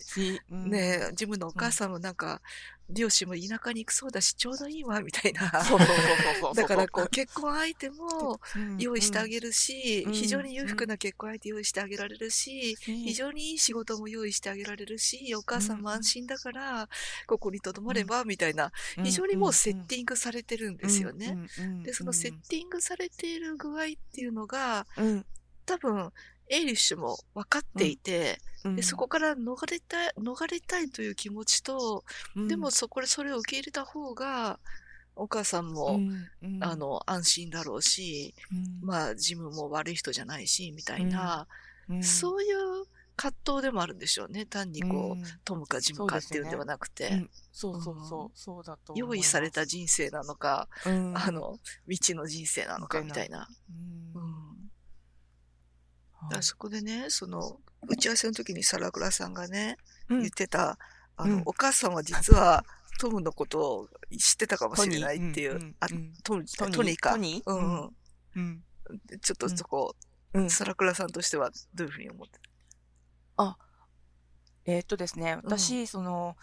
[0.49, 2.41] ねえ、ジムのお母さんもなんか、
[2.89, 5.41] 両親も田舎に行くそうだし、ちょうどいいわ、みたいな。
[6.55, 8.77] だからこう、結婚相手もうん。
[8.79, 10.13] 用意してあげるし、うん。
[10.13, 12.91] 非常に裕福な結婚相手用意してあげられるし、う。
[12.91, 16.89] ん非常にいい仕事も用意してあげられるし、お母さんも安心だから、
[17.27, 18.71] ここに留まれば、みたいな、
[19.03, 21.37] 非常にもうセッティングされてるんですよね。
[21.83, 25.25] で、そのセッティングされている具合っていうのが、うん。
[25.65, 26.11] 多分、
[26.49, 28.75] エイリッシュも分かっていて、うん。
[28.75, 32.03] でそこから逃れたい、逃れたいという気持ちと、
[32.35, 32.47] うん。
[32.47, 34.59] でもそこでそれを受け入れた方が、
[35.15, 36.27] お母さんも、うん。
[36.41, 36.63] うん。
[36.63, 38.79] あの、安心だろうし、うん。
[38.81, 41.47] まあ、ジムも悪い人じゃないし、みたいな、
[41.87, 42.03] うん。
[42.03, 42.85] そういう
[43.15, 44.45] 葛藤でもあるんでしょうね。
[44.45, 45.23] 単にこう、うん。
[45.43, 47.29] トムかジムかっていうんではなくて、うん。
[47.51, 48.37] そうそうそう。
[48.37, 49.15] そうだと思います。
[49.17, 51.17] 用意された人生なのか、うん。
[51.17, 53.47] あの、未知の人生なのかみみたいたいな。
[54.15, 54.48] うん
[56.23, 59.77] うんだからそこでね、その、打ち合わせの時にサラクラさんがね、
[60.09, 60.19] うん。
[60.19, 60.77] 言ってた、
[61.15, 61.43] あの、うん。
[61.45, 62.65] お母さんは実は
[62.99, 65.75] トムのことを知ってたかもしれないっていう、
[66.23, 66.95] トニーうんトムトニー。
[66.97, 67.11] か？
[67.11, 67.89] トニー？
[68.35, 68.63] うん
[69.21, 69.95] ちょっとそこ、
[70.33, 70.49] うん。
[70.49, 72.39] サラクラさんとしてはどういうふうに思って？
[74.65, 76.35] えーっとですね私その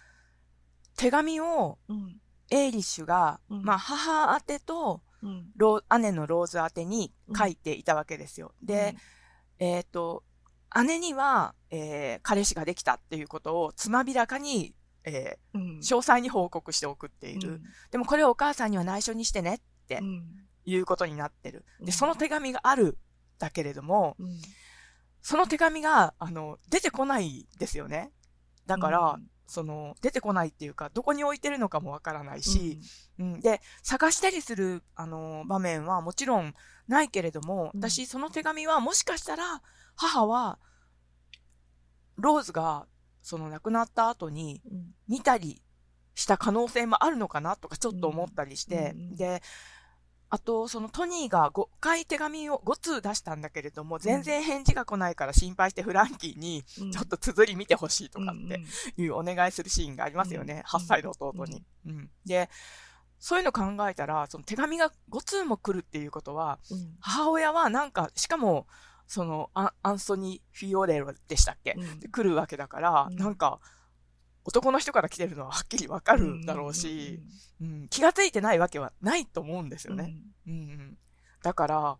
[0.96, 2.16] 手紙をうん。
[2.50, 3.62] エイリッシュがうん。
[3.62, 5.02] まあ母宛てと
[5.98, 8.52] 姉のローズ宛てに書いていたわけですよ。
[8.62, 8.96] で、
[9.58, 10.22] えーっと、
[10.84, 17.60] 姉には、えー彼氏ができたっていうことをつまびらかに、えうん、ー詳細に報告して送っている。
[17.90, 20.24] でもこれをお母さんには内緒にしてねってうん。
[20.68, 21.64] いうことになってる。
[21.80, 22.98] うんで、その手紙がある
[23.38, 24.40] だけれども、うん。
[25.22, 28.12] その手紙が、あの、出てこないですよね。
[28.66, 32.80] だから、うんその、出てこないっていうか、どこに置いてるのかもわからないし、
[33.18, 36.54] うん、で、探したりする、あの、場面はもちろん
[36.88, 37.80] ないけれども、うん。
[37.80, 39.62] 私、その手紙はもしかしたら、
[39.94, 40.58] 母は、
[42.16, 42.86] ローズが、
[43.22, 44.94] その亡くなった後にうん。
[45.08, 45.62] 見たり
[46.14, 49.16] した可能性もあるのかなとかちょっと思ったりして、うんうん。
[49.16, 49.42] で、
[50.28, 56.90] あと、そのトニーが5回手紙を5通出したんだけれども、全然返事が来ないから心配してフランキーに、うん。
[56.90, 58.60] ちょっと綴り見てほしいとかうんって
[59.00, 60.64] いうお願いするシーンがありますよね。
[60.72, 61.62] うん8歳の弟に。
[61.86, 62.10] うん。
[62.24, 62.50] で、
[63.18, 66.96] そういうの考えたら、その手紙が5通も来るっていうことは、うん。
[67.00, 68.66] 母親はなんか、しかも、
[69.06, 72.00] そのアンソニー・フィオレロでしたっけ、うん。
[72.00, 73.16] で来るわけだから、うん。
[73.16, 73.60] なんか、
[74.46, 77.20] 男の人から来てるのははっきりわかるんだろうし、
[77.60, 80.14] うん気がついてないわけはないと思うんですよね。
[80.46, 80.98] うんうん
[81.42, 81.98] だから、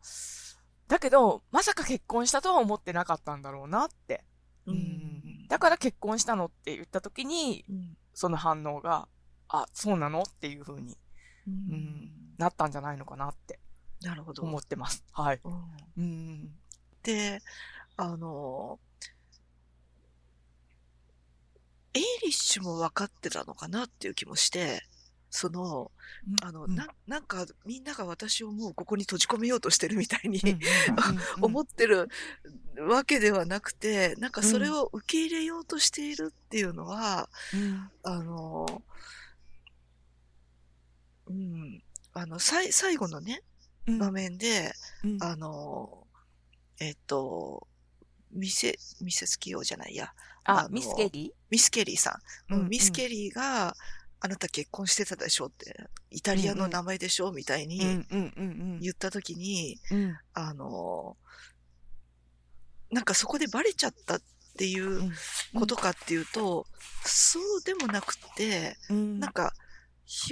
[0.88, 4.24] だけど、まさか結婚したとは思ってなかったんだろうなって。
[4.66, 9.08] ううんんだから結婚したのって言った時に、うんその反応が、
[9.48, 10.96] あ、そうなのっていう風に
[11.46, 13.60] うんんなったんじゃないのかなって
[14.02, 14.42] なるほど。
[14.42, 15.04] 思ってます。
[15.12, 15.40] はい。
[15.44, 15.62] うん
[15.98, 16.50] うん。
[17.02, 17.40] で、
[17.96, 18.78] あの、
[21.96, 24.82] エイリッシュも分かってたのかなっていう気もして、
[25.30, 25.90] その、
[26.42, 26.74] あの、うん。
[26.74, 30.40] ななんかみんなが私をもうここに閉じ込めようとしてるみたいに、
[31.40, 32.08] 思ってる
[32.78, 37.90] わけではなくて、なんかそれを受け入れようとしているっていうのは、うん。
[38.02, 38.82] あの、
[41.28, 41.82] うん、
[42.12, 43.42] あの、さい最後のね、
[43.86, 43.98] うん。
[43.98, 44.72] 場面で、
[45.04, 45.18] うん。
[45.20, 46.06] あの、
[46.78, 47.66] えっと、
[48.32, 50.12] ミセ、ミセスキヨじゃないや、
[50.44, 52.18] あミスケリミスケリーさ
[52.50, 52.54] ん。
[52.54, 52.68] うんうん。
[52.68, 53.74] ミスケリーが、
[54.18, 60.18] あなた結婚してたでしょって、イタリアの名前でしょみたいーに言ったときに、うん。
[60.32, 61.16] あの、
[62.90, 64.20] なんかそこでバレちゃったっ
[64.58, 65.12] ていううん
[65.54, 66.66] ことかっていうと、
[67.04, 69.20] そうでもなくって、うん。
[69.20, 69.52] なんか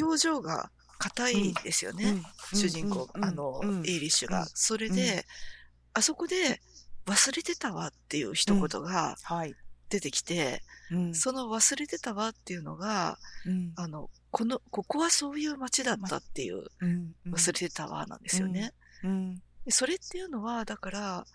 [0.01, 2.23] 表情が硬いですよね。
[2.53, 3.87] うん主人公、うんあの、うん。
[3.87, 4.43] エイリッシュが。
[4.43, 4.47] うん。
[4.55, 5.27] それで、
[5.93, 6.61] あそこで
[7.07, 9.55] 忘れてたわっていう一言がはい。
[9.91, 11.15] 出てきて、うん。
[11.15, 13.73] その忘れてたわっていうのが、うん。
[13.77, 17.15] あの、この、ここはそういう街だったっていう、うん。
[17.31, 18.73] 忘れてたわなんですよね。
[19.69, 21.27] それっていうのは、だから、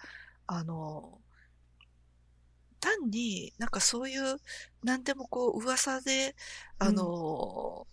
[0.47, 1.19] あの、
[2.79, 4.37] 単になんかそういう、
[4.83, 6.35] なんでもこう噂で、
[6.79, 7.87] あの、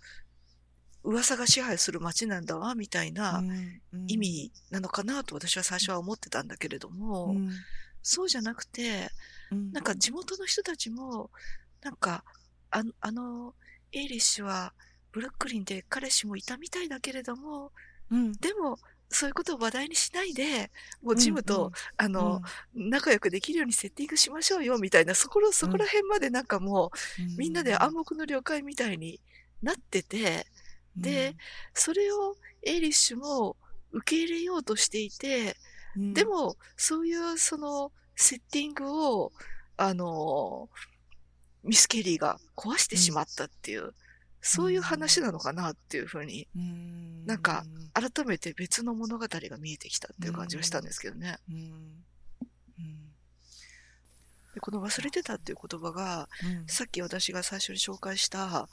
[1.07, 7.50] 噂が支配する街なんだわ、みたいなうん意味なのかなと私は最初は思ってたんだけれども、うん
[8.09, 9.11] そうじゃなくて、
[9.50, 9.72] うん。
[9.72, 11.28] なんか地元の人たちも、
[11.82, 12.22] なんか、
[12.70, 13.54] あの、あの、
[13.90, 14.74] エイリッシュは
[15.11, 17.72] ブルックリンで彼氏もいたみたいだけれども、
[18.12, 18.32] うん。
[18.34, 18.78] でも、
[19.09, 20.70] そういうことを話題にしないで、
[21.02, 22.12] もうジムと、あうん。
[22.12, 22.42] の、
[22.74, 29.20] 仲良くできるようにセッティングしましょうよ、みたいな、そこら、そこら辺までなんかもう、みんなで暗黙の了解みたいに
[29.62, 30.46] なってて、
[30.97, 31.36] で、
[31.74, 33.57] それをエイリッシュも
[33.92, 35.57] 受け入れようとしていて、
[35.97, 36.14] うん。
[36.14, 39.32] で、も、そういうそのセッティングを、
[39.76, 40.68] あの、
[41.62, 43.94] ミス・ケリーが壊してしまったっていう、
[44.40, 47.26] そういう話なのかなっていうふうに、うん。
[47.26, 51.38] なんか、改めて別の物語が見えてきたっていう感じがしたんですけどね。
[54.55, 56.66] でこの忘れてたっていう言葉が、うん。
[56.66, 58.68] さっき私が最初に紹介した、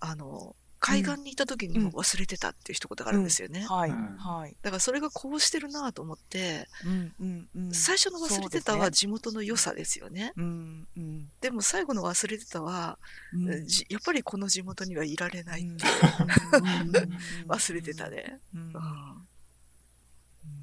[0.00, 3.66] あの、海岸にいた時にも忘れてたっていう一言があるんですよね。
[3.68, 4.16] はい、うん。
[4.16, 4.56] はい。
[4.62, 7.72] だからそれがこうしてるなと思って、うんうんうん。
[7.72, 10.32] 最初の忘れてたは地元の良さですよね。
[10.36, 11.28] うんうん。
[11.40, 12.98] でも最後の忘れてたは、
[13.32, 13.66] うん。
[13.66, 15.78] じやっぱりこの地元にはいられないっていう、
[17.48, 18.38] 忘れてたね。
[18.54, 18.60] うん。
[18.60, 18.72] うん。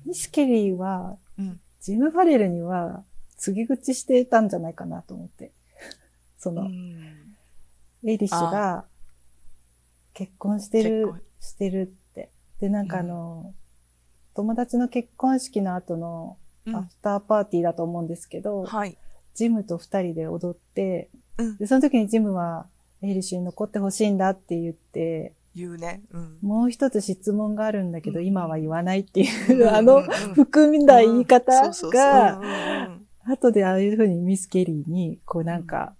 [0.06, 1.60] ミスケリーは、うん。
[1.82, 3.04] ジム・ファレルには
[3.38, 5.52] 告げ口してたんじゃないかなと思って。
[6.40, 7.36] その、うん。
[8.06, 8.86] エイリッシュが
[10.16, 12.32] 結婚してるしてるって。
[12.60, 13.54] で、なんかあの、
[14.34, 16.76] 友達の結婚式の後のうん。
[16.76, 18.98] アフターパーティーだと思うんですけど、はい。
[19.36, 21.58] ジムと二人で踊って、うん。
[21.58, 22.66] で、その時にジムは
[23.04, 26.02] エイリッシュに残ってほしいんだって言って、言うね。
[26.12, 26.38] うん。
[26.42, 28.26] もう一つ質問があるんだけど、うん。
[28.26, 29.70] 今は言わないっていう、うん。
[29.70, 30.04] あの、うん。
[30.34, 33.32] 含んだ言い方が、うん。
[33.32, 35.94] 後でああいうふうにミス・ケリーに、こうなんか、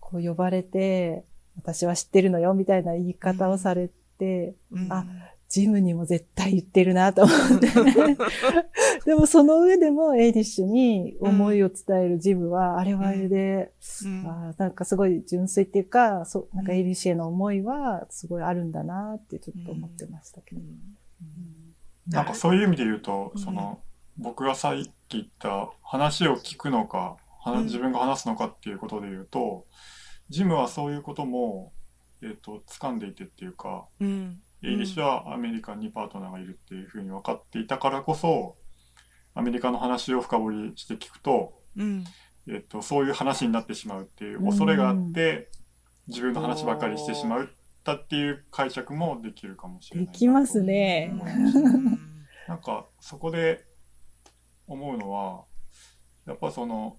[0.00, 1.24] こう呼ばれて、
[1.58, 4.92] 私は知ってるのよ、みたいな言い方をされて、うん。
[4.92, 5.04] あ
[5.48, 7.68] ジムにも絶対言ってるなと思って。
[9.06, 13.72] でもその上でもエイリッシュに思いを伝えるジムは、あれはあれで、
[14.04, 14.26] うん。
[14.26, 20.60] あーなんかすごい純粋っていうか、そう、なんかエイリッシュへの思いはすごいあるんだなってちょっと思ってましたけど。
[22.08, 23.40] なんかそういう意味で言うと、うん。
[23.40, 23.80] その、
[24.18, 27.64] 僕がさっき言った話を聞くのか、はうん。
[27.64, 29.64] 自分が話すのかっていうことで言うと、
[30.28, 31.72] ジムはそういうことも、
[32.22, 38.56] えっ、と、掴んでいてっていうか、うんイギリスはアメリカにパートナーがいるっていうふうに分かっていたからこそ、
[39.34, 42.04] アメリカの話を深掘りして聞くと、うん
[42.48, 45.48] えっと、そういう話になってしまうっていう恐れがあって、
[46.08, 47.46] 自分の話ばっかりしてしまうっ
[47.84, 50.12] たっていう解釈もできるかもしれないなと。
[50.12, 51.12] できますね。
[51.12, 51.98] うん
[52.48, 53.62] なんか、そこで
[54.66, 55.44] 思うのは、
[56.26, 56.96] やっぱその、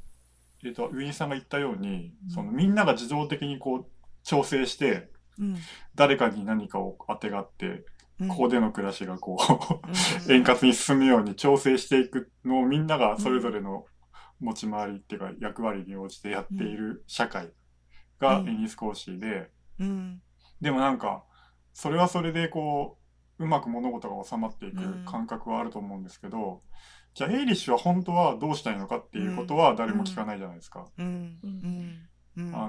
[0.64, 3.86] えっ、と、ウィンさんが言ったように、そのみんなが自動的にこう、
[4.24, 5.58] 調整して、うん。
[5.96, 7.86] 誰かに何かを当てがって、
[8.20, 8.28] うん。
[8.28, 10.36] ここでの暮らしがこう、うん。
[10.36, 13.86] 円滑に進むように調整していくのをみんながそれぞれの
[14.40, 17.52] 持ち回りっていうか役割に応じてやっている社会
[18.20, 18.50] がうん。
[18.50, 19.50] エニスコーシーで、
[19.80, 20.22] うん。
[20.62, 21.24] でもなんか、
[21.74, 22.98] それはそれでこ
[23.40, 25.06] う、うまく物事が収まっていくうん。
[25.06, 26.62] 感覚はあると思うんですけど、
[27.14, 30.86] じゃあエイリッシュは本当はどうしたいのかっていうことは誰も聞かないじゃないですか。
[30.98, 31.02] あ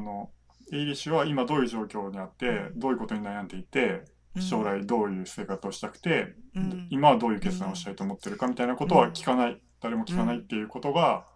[0.00, 0.30] の、
[0.72, 4.04] エイリッシュは今どういう状況にあって、どういうことに悩んでいて、
[4.38, 6.88] 将来どういう生活をしたくて、うん。
[6.90, 11.26] 今はどういう決断をしたいと思ってるかみたいなことは聞かない、誰も聞かないっていうことが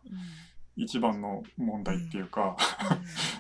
[0.77, 2.57] 一番の問題っていうか、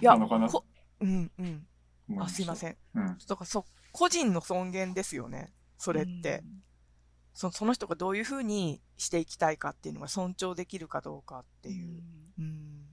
[0.01, 0.49] いやなのかな。
[0.49, 0.65] こ
[1.01, 1.67] うんうん。
[2.09, 2.57] 思あすいまん。
[2.57, 2.77] せん。
[2.95, 3.19] うん。
[3.27, 6.43] だからそう個人の尊厳ですよねそれって、
[7.35, 12.03] そその人がどういうふうにしていきたいかっていうのが尊重できるかどうかっていう、
[12.39, 12.85] うん。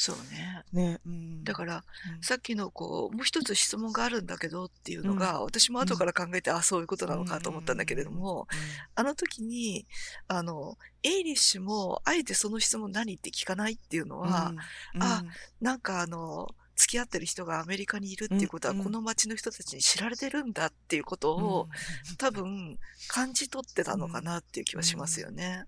[0.00, 0.62] そうね。
[0.72, 1.82] ね、うん、だから、
[2.14, 2.22] うん。
[2.22, 8.46] さっきのこう、もう一つ質問があるんだけどっていうのが、私も後から考えて、あ、そういうことなのかと思ったんだけれども、
[8.94, 9.88] あの時に、
[10.28, 14.52] あの、エイリッシュも、あえてその質問何って聞かないっていうのは、
[14.94, 15.02] うん。
[15.02, 15.24] あ
[15.60, 18.78] なんかあの、付き合ってる人がアメリカにいるっていうことは、うん。
[18.78, 21.68] うんこの街の人たちに知られてるんだっていうことを、
[22.16, 25.64] 多分、感じ取ってたのかなっていう気はしますよね。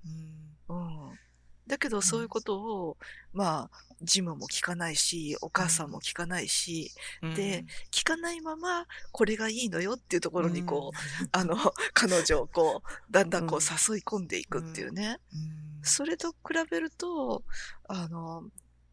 [0.68, 1.08] うん。
[1.08, 1.18] うん。
[1.66, 2.96] だけど、そういうことを、
[3.32, 6.92] まあ、ジムも聞かないし、お母さんも聞かないし、
[7.22, 7.34] うん。
[7.34, 11.56] で聞かないまま、これがいいのよっていうところに、こう、あの、
[11.92, 13.62] 彼女をこう、だんだんこううん。
[13.62, 15.18] 誘い込んでいくっていうね。
[15.32, 15.82] うん。
[15.82, 16.36] それと比
[16.70, 17.42] べると、
[17.88, 18.44] あの、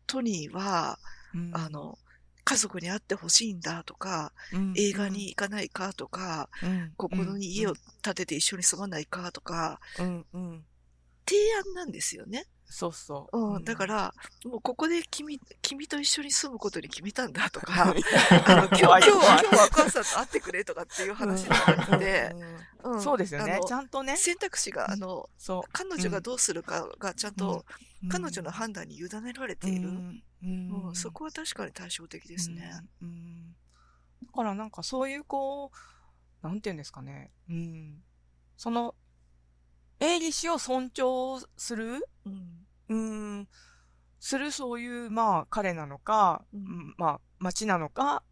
[0.08, 1.00] トニーは、
[1.34, 1.52] うん。
[1.54, 1.98] あの、
[2.48, 4.74] 家族に会ってほしいんだとか、うん。
[4.78, 6.94] 映画に行かないかとか、うん。
[6.96, 10.26] ここに家を建てて一緒に住まないかとか、うん。
[10.32, 10.66] うん。
[11.28, 12.46] 提案なんですよね。
[12.70, 13.38] そうそう。
[13.56, 14.14] うん、だか、ら、
[14.46, 17.94] もうここで君、君と一緒に住むことに決めたんだとか、 あの、
[18.68, 22.36] 今日、今日は、今日はお母さんと会ってくれとかっていう話じゃなくて、
[22.84, 23.02] うん。
[23.02, 23.60] そうですよね。
[23.66, 24.18] ちゃんとね。
[24.18, 25.30] 選択肢が、あの。
[25.72, 27.66] 彼女がどうするかがちゃんと、
[28.04, 28.10] うん。
[28.10, 29.90] 彼女の判断に委ねられている。
[29.90, 30.24] うん。
[30.44, 30.96] うん。
[30.96, 32.82] そこは確かに対照的ですね。
[33.02, 33.08] うん。
[33.08, 33.56] うん。
[34.26, 35.72] だからなんかそういうこ
[36.44, 37.32] う、なんていうんですかね。
[37.50, 38.04] うん。
[38.58, 38.94] その、
[40.00, 42.68] エイリッシュを尊重する、うん。
[42.90, 42.96] う
[43.42, 43.48] ん、
[44.20, 46.60] するそういう、まあ彼なのか、うん。
[46.60, 48.24] うんまあ町なのか、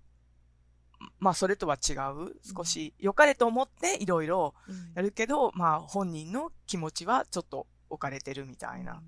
[1.19, 4.93] まあそれとは違う、少し良かれと思っていろいろうん。
[4.95, 9.01] やるけど、まあ本人の気持ちはちょっと置かれてるみたいな、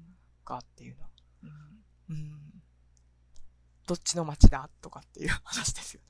[0.43, 1.05] かっていうの。
[1.43, 2.15] うん。
[2.15, 2.61] うん。
[3.85, 4.69] どっちの町だ？
[4.81, 6.07] とかっていう話ですよね。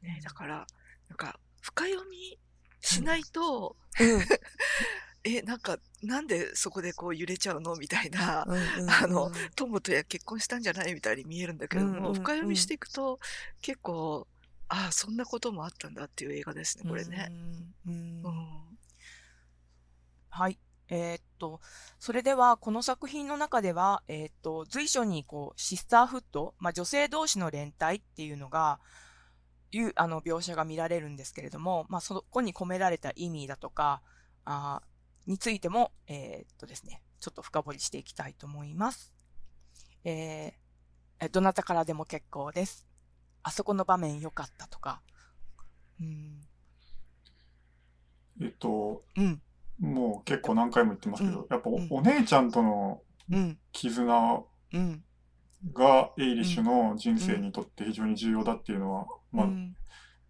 [0.00, 0.66] ね、だから、
[1.08, 2.38] なんか、深読み
[2.80, 4.24] しないと、うん。
[5.24, 7.74] え、なんか、なんでそこでこう揺れちゃうの？
[7.76, 10.94] みたいな、うんあの、友とや結婚したんじゃない？
[10.94, 13.18] みたいに見えるんだけども、うんうんうん深読みしていくと、
[13.60, 14.26] 結構、
[14.68, 17.32] ああ、そんなこともあったんだっていう映画ですね、これね。。
[17.86, 18.78] うんうん。
[20.30, 20.58] はい。
[20.90, 21.60] えーっと、
[21.98, 28.78] それでは、この作品の中では、えーっと、随所に、こう、シスターフット、まあ、女性同士の連帯っていうのが、
[29.72, 34.02] いう、あの、描写が見られるんですけれども、まあ、そこに込められた意味だとか、
[34.44, 39.12] あーについても、えーっとですね、ちょっと深掘りしていきたいと思います。
[40.04, 42.86] えーえ、どなたからでも結構です。
[43.42, 45.02] あそこの場面良かったとか。
[46.00, 46.40] うん。
[48.40, 49.42] えっと、うん。
[49.80, 53.58] もう結構何回も言ってますけど、うんやっぱお,、姉ちゃんとのうん。
[53.72, 55.04] 絆うん。
[55.72, 59.74] がエイリッシュの人生にとって非常に重要だっていうのは、まあ、うん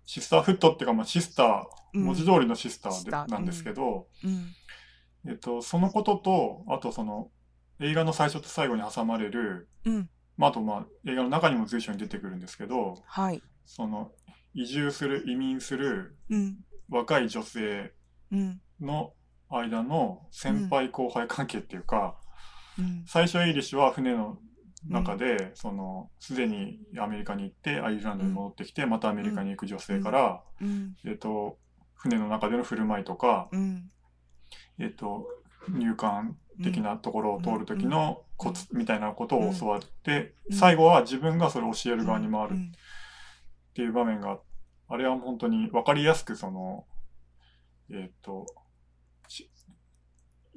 [0.08, 1.62] シスターフットっていうか、まあ、シスター、
[1.92, 4.54] うん文字通りのシスターで、なんですけど、うん。
[5.30, 7.30] えっと、そのことと、あとその、
[7.80, 10.10] 映画の最初と最後に挟まれる、うん。
[10.38, 13.42] まあ、あとまあ、映画の中にも随所に出てくるんですけど、はい。
[13.66, 14.12] その、
[14.54, 16.58] 移住する、移民するうん。
[16.88, 17.92] 若い女性
[18.32, 18.60] うん。
[18.80, 19.12] の
[19.50, 22.18] 間の先輩後輩関係っていうか、
[22.78, 23.04] うん。
[23.06, 24.38] 最初エイリッシュは船の
[24.86, 30.96] 中で、その、すでにアメリカに行って、アイルランドに戻ってきて、またアメリカに行く女性から、うん。
[31.04, 31.58] えっと、
[31.94, 33.90] 船の中での振る舞いとか、うん。
[34.78, 35.26] えっと、
[35.68, 40.56] 入管的なところを通る時のコツみたいなことを教わって、うん。
[40.56, 42.72] 最後は自分がそれを教える側に回るっうん。
[43.74, 44.38] ていう場面が、
[44.88, 46.86] あれは本当に分かりやすくその、
[47.90, 48.52] えっと、し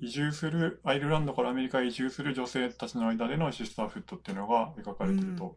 [0.01, 5.55] 移住する、アイルランドからアメリカへ移住する女性たちの間でのシスターフットっていうのが描かれてると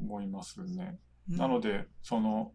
[0.00, 0.98] 思いますね。
[1.30, 2.52] うんなので、その、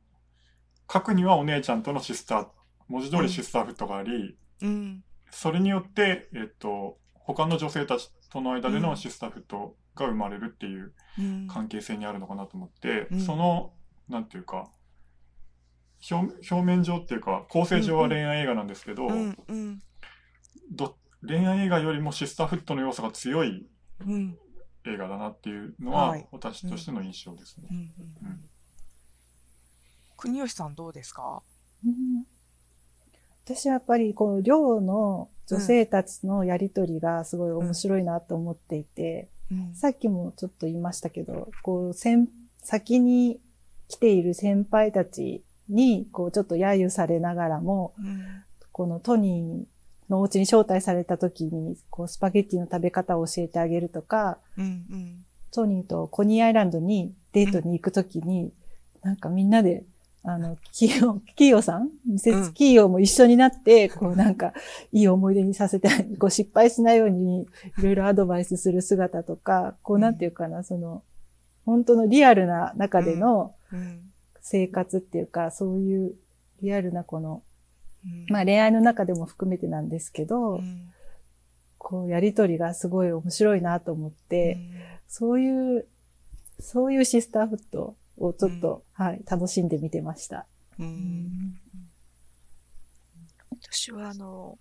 [0.92, 2.48] 書くにはお姉ちゃんとのシスター、
[2.88, 5.04] 文字通りシスターフットがあり、うん。
[5.30, 11.48] それによって、えっと、他の女性たちとの間でのシスターフットが生まれるっていううん。
[11.48, 13.74] 関係性にあるのかなと思って、うんその、
[14.10, 14.72] なんていうか、
[16.12, 19.38] 表表面上っていうか、構成上は恋愛映画なんですけど、うん。
[19.48, 19.84] うん。
[20.74, 23.65] ど恋愛映画よりもシスターフットの要素が強い
[24.05, 24.38] うん。
[24.86, 27.67] 映画だなっていうのは、はい私としての印象ですね。
[27.71, 28.39] うん。
[30.17, 31.41] 国吉さんどうですか？
[31.86, 32.26] うん
[33.45, 39.76] 私はやっぱりこの寮の女性たちのやりとりがすごい面白いなと思っていて、うん。
[39.76, 43.41] さっきもちょっと言いましたけど、こう、先、先に
[43.89, 48.43] 来ている先輩たちに、こう、ちょっと揶揄されながらも、うん。
[48.71, 49.72] このトニー
[50.14, 54.64] のお家に招待された時に、こう、スパゲッティの食べ方を教えてあげるとか、うん。
[54.64, 55.26] うん。
[55.51, 58.51] トニーとコニーアイランドにデートに行く時に、
[59.03, 59.84] なんかみんなで、
[60.24, 64.53] あの、キーヨ、 キーヨさんミセうんスキーヨも一緒になって、こう なんか、
[64.91, 67.47] いい思い出にさせて、 こう失敗しないように、い
[67.82, 71.03] ろいろアドバイスする姿とか、こうなんていうかな、その、
[71.66, 73.99] 本当のリアルな中でのうん。
[74.45, 76.14] 生活っていうか、そういう
[76.61, 77.41] リアルなこの、うん。
[78.30, 80.93] まあ恋愛の中でも含めてなんですけど、うん、
[81.78, 84.58] こうやりとりがすごい面白いなと思って、
[85.08, 85.88] そういう、
[86.60, 90.45] そういうシスターフットをちょっと、はい、楽しんで見てました。
[90.80, 90.86] うん。
[90.86, 91.54] うん。
[93.62, 94.58] 私はあの、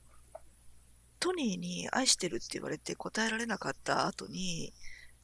[1.20, 4.72] トニーに愛してるって言われて答えられなかった後に、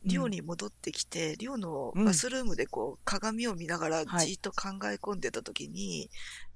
[0.05, 5.21] 寮に戻ってきて、寮のバスルームでこう鏡を見ながらはいじっと考え込ん。
[5.21, 6.09] でた時に、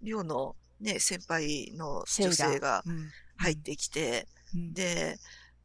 [0.03, 5.19] 寮のね、先輩の女性がうん入ってきて、うんで、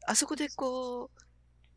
[0.07, 1.21] あそこでこう、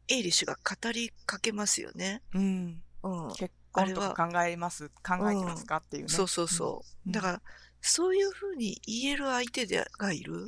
[0.09, 2.23] エイリッシュが語りかけますよね。
[2.35, 2.83] うん。
[3.03, 3.33] うん。
[3.35, 5.79] 結婚とか考えます、考えてますか？
[5.79, 6.09] っていうね。
[6.09, 7.09] そうそうそう。
[7.09, 7.43] うんだから、
[7.81, 10.47] そういうふうに言える相手でがいる。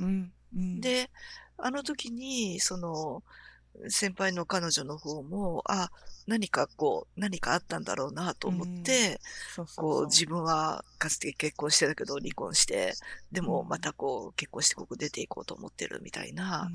[0.80, 1.10] で、
[1.56, 3.22] あの時に、その、
[3.88, 5.90] 先輩の彼女の方も、あ、
[6.26, 9.20] 何かこう、何かあったんだろうなと思って、
[9.54, 9.84] そうそうそう。
[9.84, 12.94] こう、自分はかつて結婚してたけど離婚して、
[13.32, 13.68] でもうん。
[13.68, 16.70] またこう、結婚してここ出ていこうと思ってるみたいな、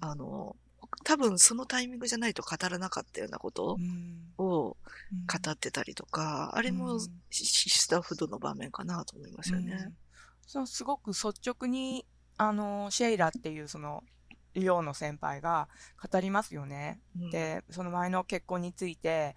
[0.00, 0.08] うん。
[0.08, 0.56] あの、
[1.04, 4.32] 多分そのタイミングじゃないと語らなかったようなことうん。
[4.38, 4.76] を
[5.12, 5.26] うん。
[5.26, 7.00] 語ってたりとか、あれもうん。
[7.30, 9.72] シシスターフードの場面かなと思いますよね。
[9.72, 9.96] うん。
[10.46, 12.04] そうすごく率直に、
[12.36, 14.04] あの、シェイラっていうその、
[14.54, 15.68] 寮の先輩が
[16.10, 17.00] 語りますよね。
[17.16, 19.36] うんで、その前の結婚について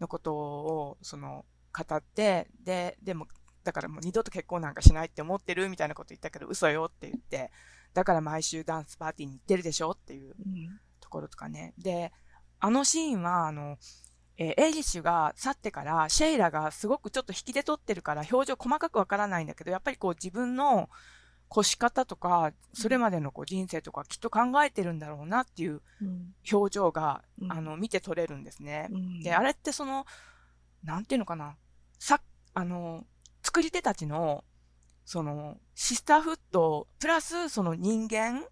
[0.00, 3.26] のことを、その、語って、で、でも、
[3.64, 7.50] だからもう二度と結婚なんかしないって思ってるみたいなこと言ったけど、嘘よって言って、
[7.94, 11.74] だから毎週ダンスパーティーに行ってるでしょっていううんところとかね。
[11.78, 12.12] で、
[12.60, 13.78] あのシーンは、あの、
[14.36, 20.90] えーエイリッシュが去ってから、シェイラがすごくちょっと引きで撮ってるから、表情細かくわからないんだけど、やっぱりこう自分の
[21.56, 26.34] 越し方とか、それまでのこう人生とかきっと考えてるんだろうなっていううん。
[26.50, 27.52] 表情が、うん。
[27.52, 28.88] あの、見て取れるんですね。
[28.90, 29.20] うん。
[29.22, 30.04] で、あれってその、
[30.82, 31.56] なんていうのかな、
[31.98, 32.20] さ、
[32.54, 33.04] あの、
[33.42, 34.44] 作り手たちの、
[35.04, 38.44] その、シスターフット、プラスその人間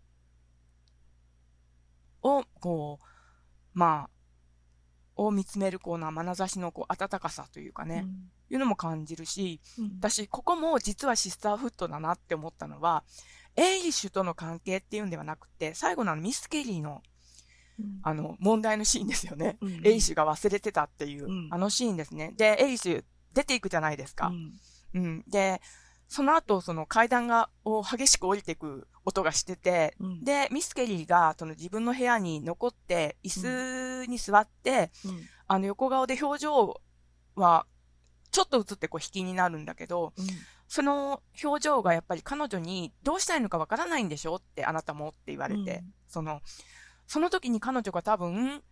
[2.22, 3.06] を、こう、
[3.74, 4.10] まあ、
[5.16, 8.06] を見つめるこうな眼差しのこう温かさというかね、
[8.50, 13.04] いうのも感じるし、うん私、ここも実はシスターフッドだなって思ったのは、
[13.56, 17.02] エイリッシュとの関係っていうんではなくて、最後のミス・ケリーの
[17.78, 19.56] うんあの問題のシーンですよね。
[19.60, 22.32] うんエイリッシュが忘れてたっていう、うんあのシーンですね。
[22.36, 24.28] で、エイリッシュ出ていくじゃないですか。
[24.28, 24.52] うん
[24.94, 25.24] うん。
[25.28, 25.60] で、
[26.12, 30.24] その後、その階段が、を激しく降りていく音がしてて、うん。
[30.24, 35.20] で、ミス・ケリーが、その自分の部屋に残って、椅子に座って、うん。
[35.46, 36.80] あの横顔で表情
[37.34, 37.66] は、
[38.30, 40.26] ちょっと映ってこう引きになるんだけど、うん。
[40.68, 44.36] その表情がやっぱり彼女にどうしたいのかわからないんでしょ？
[44.36, 45.94] ってあなたもって言われて、うん。
[46.08, 46.42] その、
[47.06, 48.62] その時に彼女が多分、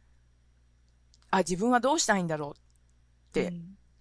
[1.30, 2.50] あ、自分はどうしたいんだろう？
[2.50, 3.54] って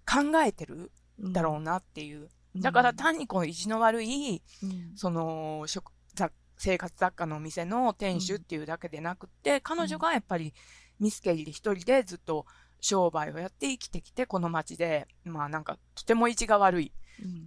[0.06, 0.92] 考えてる
[1.22, 1.34] うん。
[1.34, 2.30] だろうなっていう。
[2.56, 2.62] うん。
[2.62, 4.92] だから単にこの意地の悪い、うん。
[4.96, 10.54] その、食、雑生活雑貨のお店の店主っていうだけでなくって、彼女がやっぱり
[11.00, 12.46] ミスケリーで一人でずっと
[12.82, 16.94] 商売をやって生きてきて、この街で、まあなんかとても意地が悪い。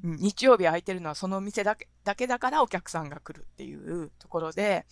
[0.04, 0.12] うん。
[0.12, 0.16] うん。
[0.16, 4.86] 日曜日空いてるのはその店だけ、だけだからお客さんが来るっていうところで、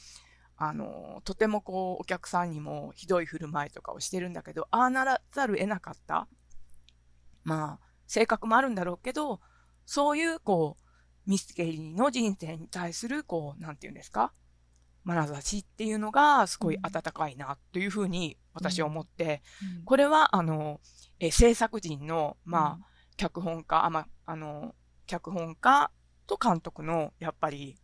[0.63, 6.29] あの、とてもこう、お客さんにもひどい振る舞いとかをしてるんだけど、ああならざる得なかった。
[7.45, 9.41] まあ、性格もあるんだろうけど、
[9.93, 14.33] そういう、こう、ミステリーの人生に対する、こう、なんていうんですか？
[15.05, 19.43] 眼差しっていうのがすごい温かいなというふうに私は思って、
[19.79, 19.85] うん。
[19.85, 20.81] これはあの、
[21.19, 22.87] えー制作人の、まあ、
[23.17, 24.77] 脚本家、あ、まあ、あの、
[25.07, 25.91] 脚本家
[26.29, 27.77] と監督の、やっぱり、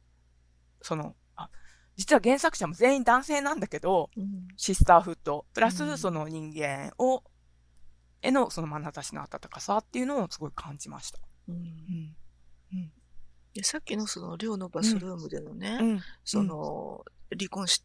[0.83, 1.51] その、あ、
[1.97, 4.47] 実は原作者も全員男性なんだけど、うん。
[4.57, 5.99] シスターフット、プラスうん。
[5.99, 7.24] その人間を、
[8.23, 11.19] へのその眼差しの温かさっていうのをすごい感じました。
[11.48, 12.16] うんうん。
[12.73, 12.93] うん。
[13.55, 16.01] でさっきのその寮のバスルームでのね、うん。
[16.24, 17.05] その
[17.36, 17.82] 離婚し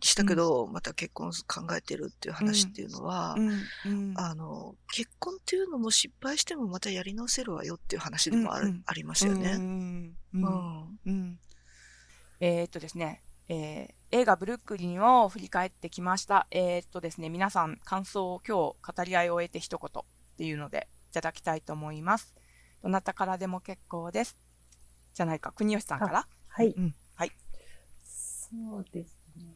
[0.00, 3.48] したけど、また結婚考えてるっていう話っていうのは、うん。
[3.86, 4.14] うん。
[4.16, 9.56] あの結婚っていうのも失敗してもまたやり直せるわよっていう話でもある、うんうんありますようね。
[9.56, 10.16] ん。
[10.34, 10.38] う。
[10.38, 11.38] うんんうん。
[12.40, 16.46] えーっとですね、えー映画ブルックリンを振り返ってきました。
[16.52, 20.04] えーっとですね、皆さん感想を今日語り合いを終えて一言っ
[20.36, 22.32] ていうのでいただきたいと思います。
[22.84, 24.36] どなたからでも結構です。
[25.14, 26.26] じゃないか、国吉さんから？
[26.48, 26.74] はい。
[26.76, 26.94] うん。
[27.14, 27.30] はい。
[28.04, 29.54] そうですね。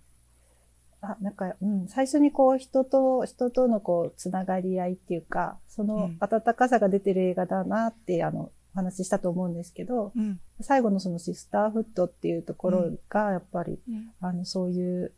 [1.02, 10.40] あ、なんか、うん、最初にこう、人と、人とのこう、つながり合いっていうか、そのうん温かさが出てる映画だなって、あの、お話ししたと思うんですけど、うん。
[10.62, 14.10] 最後のそのシスターフットっていうところが、やっぱり、うん。
[14.22, 15.12] あの、そういう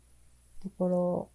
[0.61, 1.29] ところ、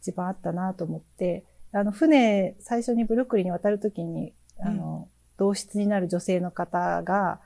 [0.00, 5.08] 一番あったなと思って、あの、船、最初にブルックリンに渡るときに、あの、
[5.40, 7.40] 同室になる女性の方が、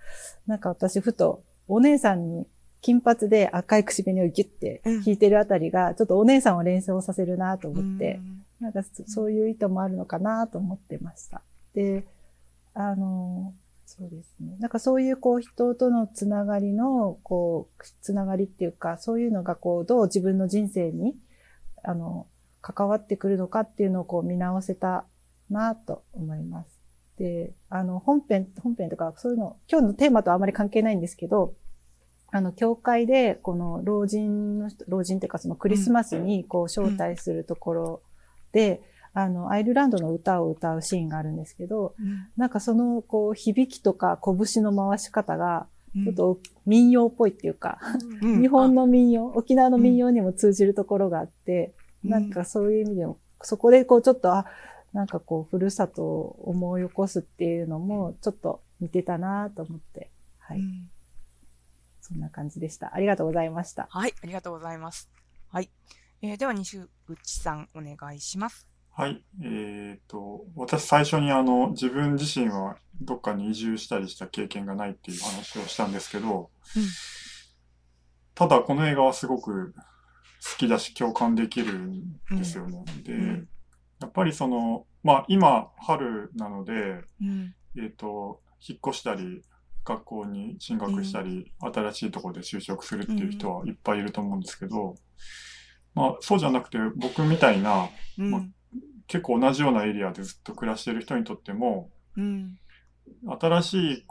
[0.48, 2.46] なんか私、ふと、お姉さんに、
[2.80, 8.20] 金髪で赤い口紅をギュッて引いてるあたりが、ちょっとお姉さんを連想させるなと思って、
[8.60, 11.40] なんかそそういう意図もあるのかなと思ってました。
[11.72, 12.04] で、
[12.74, 13.54] あの、
[13.86, 14.56] そうですね。
[14.58, 21.14] なんかそういうこう人とのつながりの、こう、つながりっていうか、そういうのがこう、どう自分の人生に、
[21.84, 22.26] あの、
[22.60, 25.04] 関わってくるのかっていうのをこう見直せた
[25.50, 26.73] なと思います。
[27.18, 31.54] で、あの、本編、本編とかそういうの、今日のテーマとはあまり関係ないんですけど、
[32.30, 38.02] あの、教会で、この老人の人、老人っていうかそのクリスマスにこう招待するところ
[38.52, 38.82] で、
[39.16, 42.26] あの、アイルランドの歌を歌うシーンがあるんですけど、うん。
[42.36, 46.04] なんかその、こう、響きとか拳の回し方が、うん。
[46.04, 47.78] ちょっと民謡っぽいっていうか、
[48.20, 48.42] うん。
[48.42, 51.74] 日本の民謡、沖縄の民謡にも通じるところがあって、
[52.04, 52.10] うん。
[52.10, 54.46] なんかそういう意味でも、そこでこうちょっと、あ、
[54.94, 60.08] なんかこう、ふるさとを思い起こすっていうのも、ちょっと似てたなと思って、
[60.38, 60.88] はい、うん
[62.00, 62.94] そんな感じでした。
[62.94, 63.88] ありがとうございました。
[63.90, 65.10] はい、ありがとうございます。
[65.50, 65.70] はい。
[66.20, 68.66] えーでは、西口さん、お願いします。
[68.92, 69.24] はい。
[69.42, 76.82] えっと、私最初にあの、自分自身はどっかに移住したりした経験がないっていう話をしたんですけど、うん
[78.34, 82.84] ただこの映画はすごく好きだし共感できるんですよね。
[83.04, 83.48] で、うん
[84.00, 87.54] やっぱりその、まあ今春なので、うん。
[87.76, 89.42] えっと、引っ越したり、
[89.84, 94.94] 学校に進学したり、新しいところで就職するっていう人はいっぱいいると思うんですけど、
[95.94, 97.88] まあそうじゃなくて僕みたいな
[98.18, 98.30] うん。
[98.30, 98.44] ま
[99.06, 102.58] 結構同じようなエリアでずっと暮らしている人にとっても、うん。
[103.38, 104.06] 新しい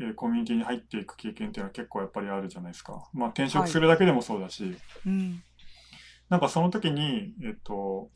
[0.00, 3.08] えーコミュニティに入っていく経験っていうのは結構やっぱりあるじゃないですか。
[3.12, 4.76] まあ転職するだけでもそうだし、
[5.06, 5.42] うん。
[6.28, 8.10] なんかその時に、えっと、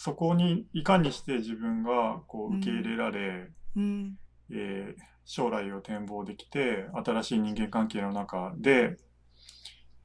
[0.00, 4.16] そこにいかにして自分がこう受け入れられ、うん。
[4.50, 8.96] えー将来を展望できて、新しい人間関係の中で、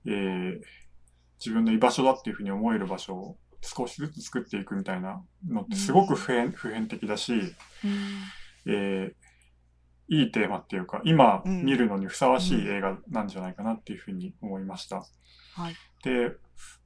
[0.06, 0.62] えー
[1.40, 7.34] 自分の居場所だっていうふうに思える場所を少しずつ作っていくみたいなのってすごく普遍,、普遍的だし、
[8.66, 9.14] えー
[10.10, 15.06] いいテーマっていうか、今うん見るのにふさわしい映画なんじゃないかなっていうふうに思いました。
[15.56, 15.76] はい。
[16.04, 16.36] で、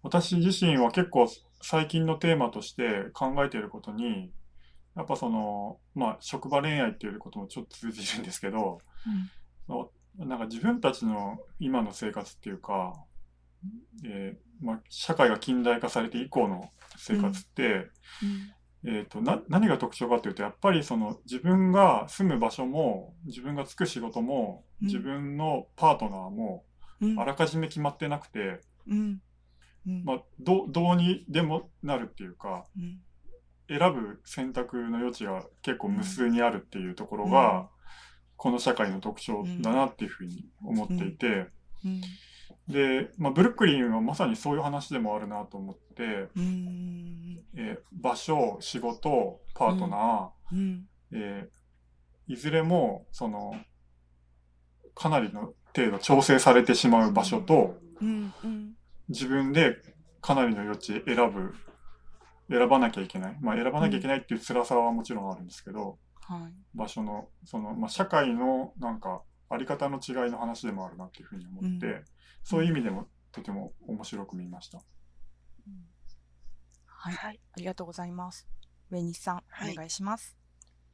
[0.03, 1.27] 私自身は結構
[1.61, 4.31] 最近のテーマとして考えていることに、
[4.95, 8.79] やっぱその、まあ、職場恋愛っていうこともちょっと通じるんですけど、
[9.67, 12.93] そのなんか自分たちの今の生活っていうか、
[14.05, 17.87] えーまあ、社会が近代化されて以降の生活って、
[18.83, 26.63] えー、とな何が特徴かというとやっぱりその自分が住む場所も自分が就く仕事もうん自分のパートナーも
[27.01, 27.19] うん。
[27.19, 29.21] あらかじめ決まってなくて、うん。
[29.87, 30.03] うん。
[30.03, 32.99] まあ、どどうにでもなるっていうかうん。
[33.69, 37.67] 選ぶ選択の余地が結構無数にあるっていうところが、うん
[38.39, 41.47] この社会の特徴だなっていうふうに思っていて、
[41.83, 42.01] うん。
[42.71, 47.39] で、まあ、ブルックリンはまさにそういう話でもあるなと思って、うん。
[47.55, 50.87] えー場所仕事パートナー、うん。
[51.11, 53.55] えーいずれもその
[54.93, 57.75] かなりの程度調整されてしまう場所と。
[59.09, 59.77] 自分で
[60.21, 61.53] かなりの余地選ぶ
[62.49, 65.97] 選ばなきゃいけないまあ選ばなきゃいけないっていう辛さはもちろんあるんですけど
[66.27, 66.53] はい。
[66.75, 72.03] 場所のその、まあ、社会のなんかあり方の違いの話でもあるなっていうふうに思って、うん
[72.43, 74.77] そういう意味でもとても面白く見ました。
[76.85, 77.13] はい。
[77.13, 77.39] はい。
[77.51, 78.47] ありがとうございます。
[78.89, 80.37] 上西さん、はいお願いします。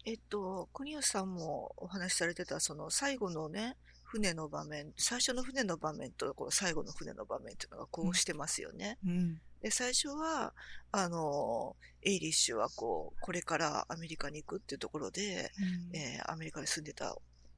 [0.03, 3.77] えっと、国吉さんもお話しされてた、その最後のね、
[4.13, 8.99] 船の場面、最初の船の場面とこう最後の船の場面っていうのがこうしてますよね。
[9.03, 9.41] うん。
[9.59, 10.53] で、最初は、
[10.91, 15.51] あの、エイリッシュはこう、これからアメリカに行くっていうところで、
[15.91, 15.97] うん。
[15.97, 17.15] えーアメリカに住んでた、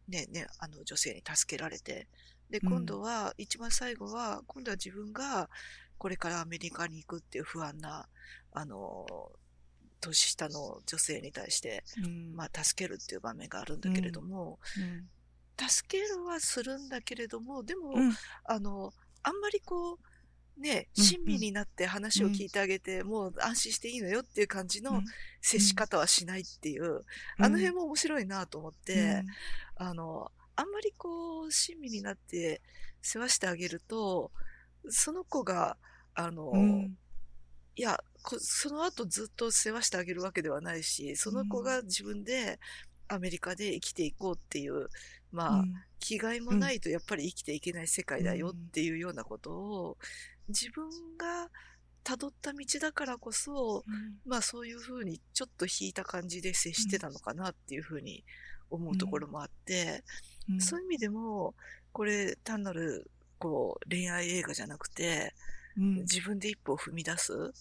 [0.08, 2.08] ね、ね、あの女性に助けられて、
[2.50, 2.70] で、うん。
[2.70, 5.50] 今度は、一番最後は、今度は自分が
[5.98, 8.08] これからアメリカに行くっていう不安な、
[8.54, 9.06] あの、
[10.00, 12.34] 年下の女性に対して、うん。
[12.34, 15.10] まあ、助けるっていう場面があるんだけれども、うん
[15.58, 18.14] 助けるはするんだけれども、でも、うん。
[18.44, 20.00] あの、あんまりこう、
[20.60, 25.02] ね、うん親身になって話を聞いてあげて、もう安心していいのよっていう感じの
[25.42, 27.04] 接し方はしないっていう、
[27.38, 29.24] あの辺も面白いなと思って、
[29.76, 32.62] あの、あんまりこう、親身になって
[33.02, 34.32] 世話してあげると、
[34.90, 35.78] その子が、
[36.14, 36.98] あの、うん。
[37.76, 42.60] いや、こその後ずっと世話してあげるわけではないし、その子が自分で
[43.08, 44.90] アメリカで生きていこうっていう、
[45.32, 45.74] まあ、うん。
[46.00, 49.98] 気概もないとやっぱり生きていけない世界だよっていうようなことを、
[50.50, 50.88] 自分
[51.18, 51.50] が
[52.04, 53.84] 辿った道だからこそ、
[54.26, 58.24] まあそういうふうにちょっと引いた感じで接してたのかなっていうふうに
[58.70, 60.04] 思うところもあって、
[60.50, 60.62] うん。
[60.62, 61.56] そういう意味でも、
[61.92, 65.34] これ単なるこう恋愛映画じゃなくて、
[65.76, 65.96] うん。
[66.02, 67.52] 自分で一歩を踏み出す。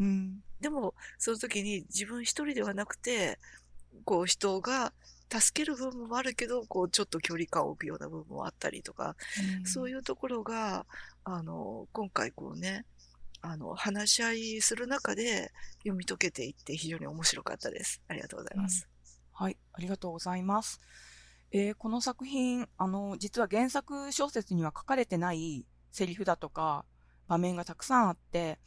[0.00, 0.42] うん。
[0.60, 3.38] でも、その時に自分一人ではなくて、
[4.04, 4.92] こう人が
[5.40, 9.16] 助ける部分もあるけど、こうちょっと距離感を置くような部分もあったりとか、
[9.64, 10.86] そういうところが、
[11.24, 12.84] あの、今回こうね、
[13.40, 18.02] あの、話し合いする中で読み解けていって非常に面白かったです。
[18.08, 18.88] ありがとうございます。
[19.32, 20.80] はい、ありがとうございます。
[21.50, 26.84] えーこの作品、あの、実は原作小説には書かれてないセリフだとか
[27.28, 28.58] 場面がたくさんあって、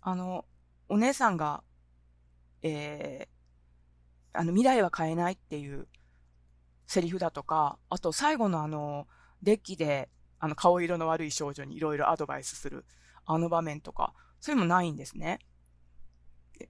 [0.00, 0.44] あの、
[0.88, 1.62] お姉さんが、
[2.62, 5.86] えーあの、未来は変えないっていう
[6.86, 9.06] セリフだとか、あと最後のあの、
[9.42, 10.08] デッキで、
[10.38, 12.84] あの、顔色の悪い少女にいろいろアドバイスする、
[13.24, 15.38] あの場面とか、それもないんですね。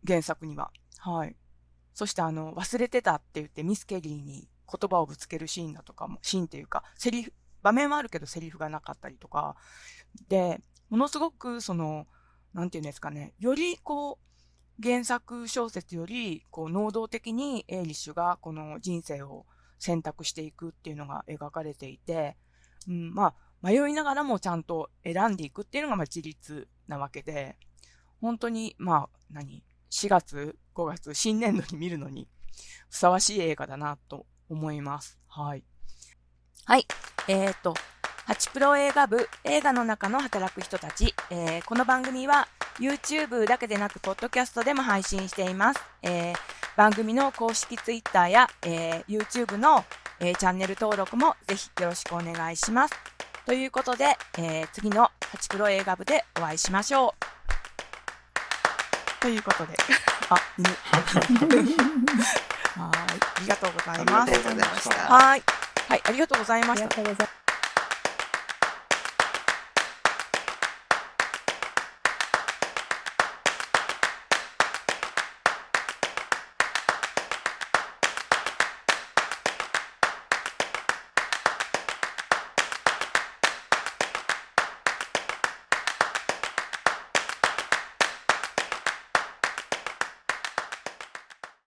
[0.06, 0.70] 原作には。
[0.98, 1.36] はい。
[1.92, 7.32] そしてあの、忘れてたって言ってミスケリーに言葉をぶつけるシーンだとかも、シーンっていうか、セリフ、
[7.62, 9.56] 場面はあるけどセリフがなかったりとか、
[10.28, 10.60] で、
[10.90, 12.06] ものすごくその、
[12.52, 19.46] なんていうんですかね、よりこう、原作小説より、こう、能動的にエイリッシュがこの人生を
[19.84, 22.38] 選択していくっていうのが描かれていて、
[22.88, 27.56] うん、まあ、迷いながらもちゃんと選んでいくっていうのがまあ自立なわけで、
[28.22, 32.28] 本当に、まあ、何 ?4 月、5月、新年度に見るのに
[32.88, 35.18] ふさわしい映画だなと思います。
[35.28, 35.62] はい。
[36.64, 36.86] はい。
[37.28, 37.74] えっ、と、
[38.24, 41.14] ハチプロ映画部映画の中の働く人たち。
[41.28, 42.48] えーこの番組は
[42.78, 45.80] YouTube だけでなく、ポッドキャストでも配信しています。
[46.02, 49.84] えー番組の公式 Twitter や、えー YouTube の、
[50.20, 52.94] えーチャンネル登録もぜひよろしくお願いします。
[53.46, 57.24] ということで、えー次のハチプロ映画部でお会いしましょう。
[59.20, 59.76] ということで、
[60.30, 60.68] あ、犬。
[62.76, 62.92] はい。
[63.36, 64.94] ありがとうございますありがとうございました。
[65.14, 65.42] はい。
[65.88, 67.33] はい、ありがとうございました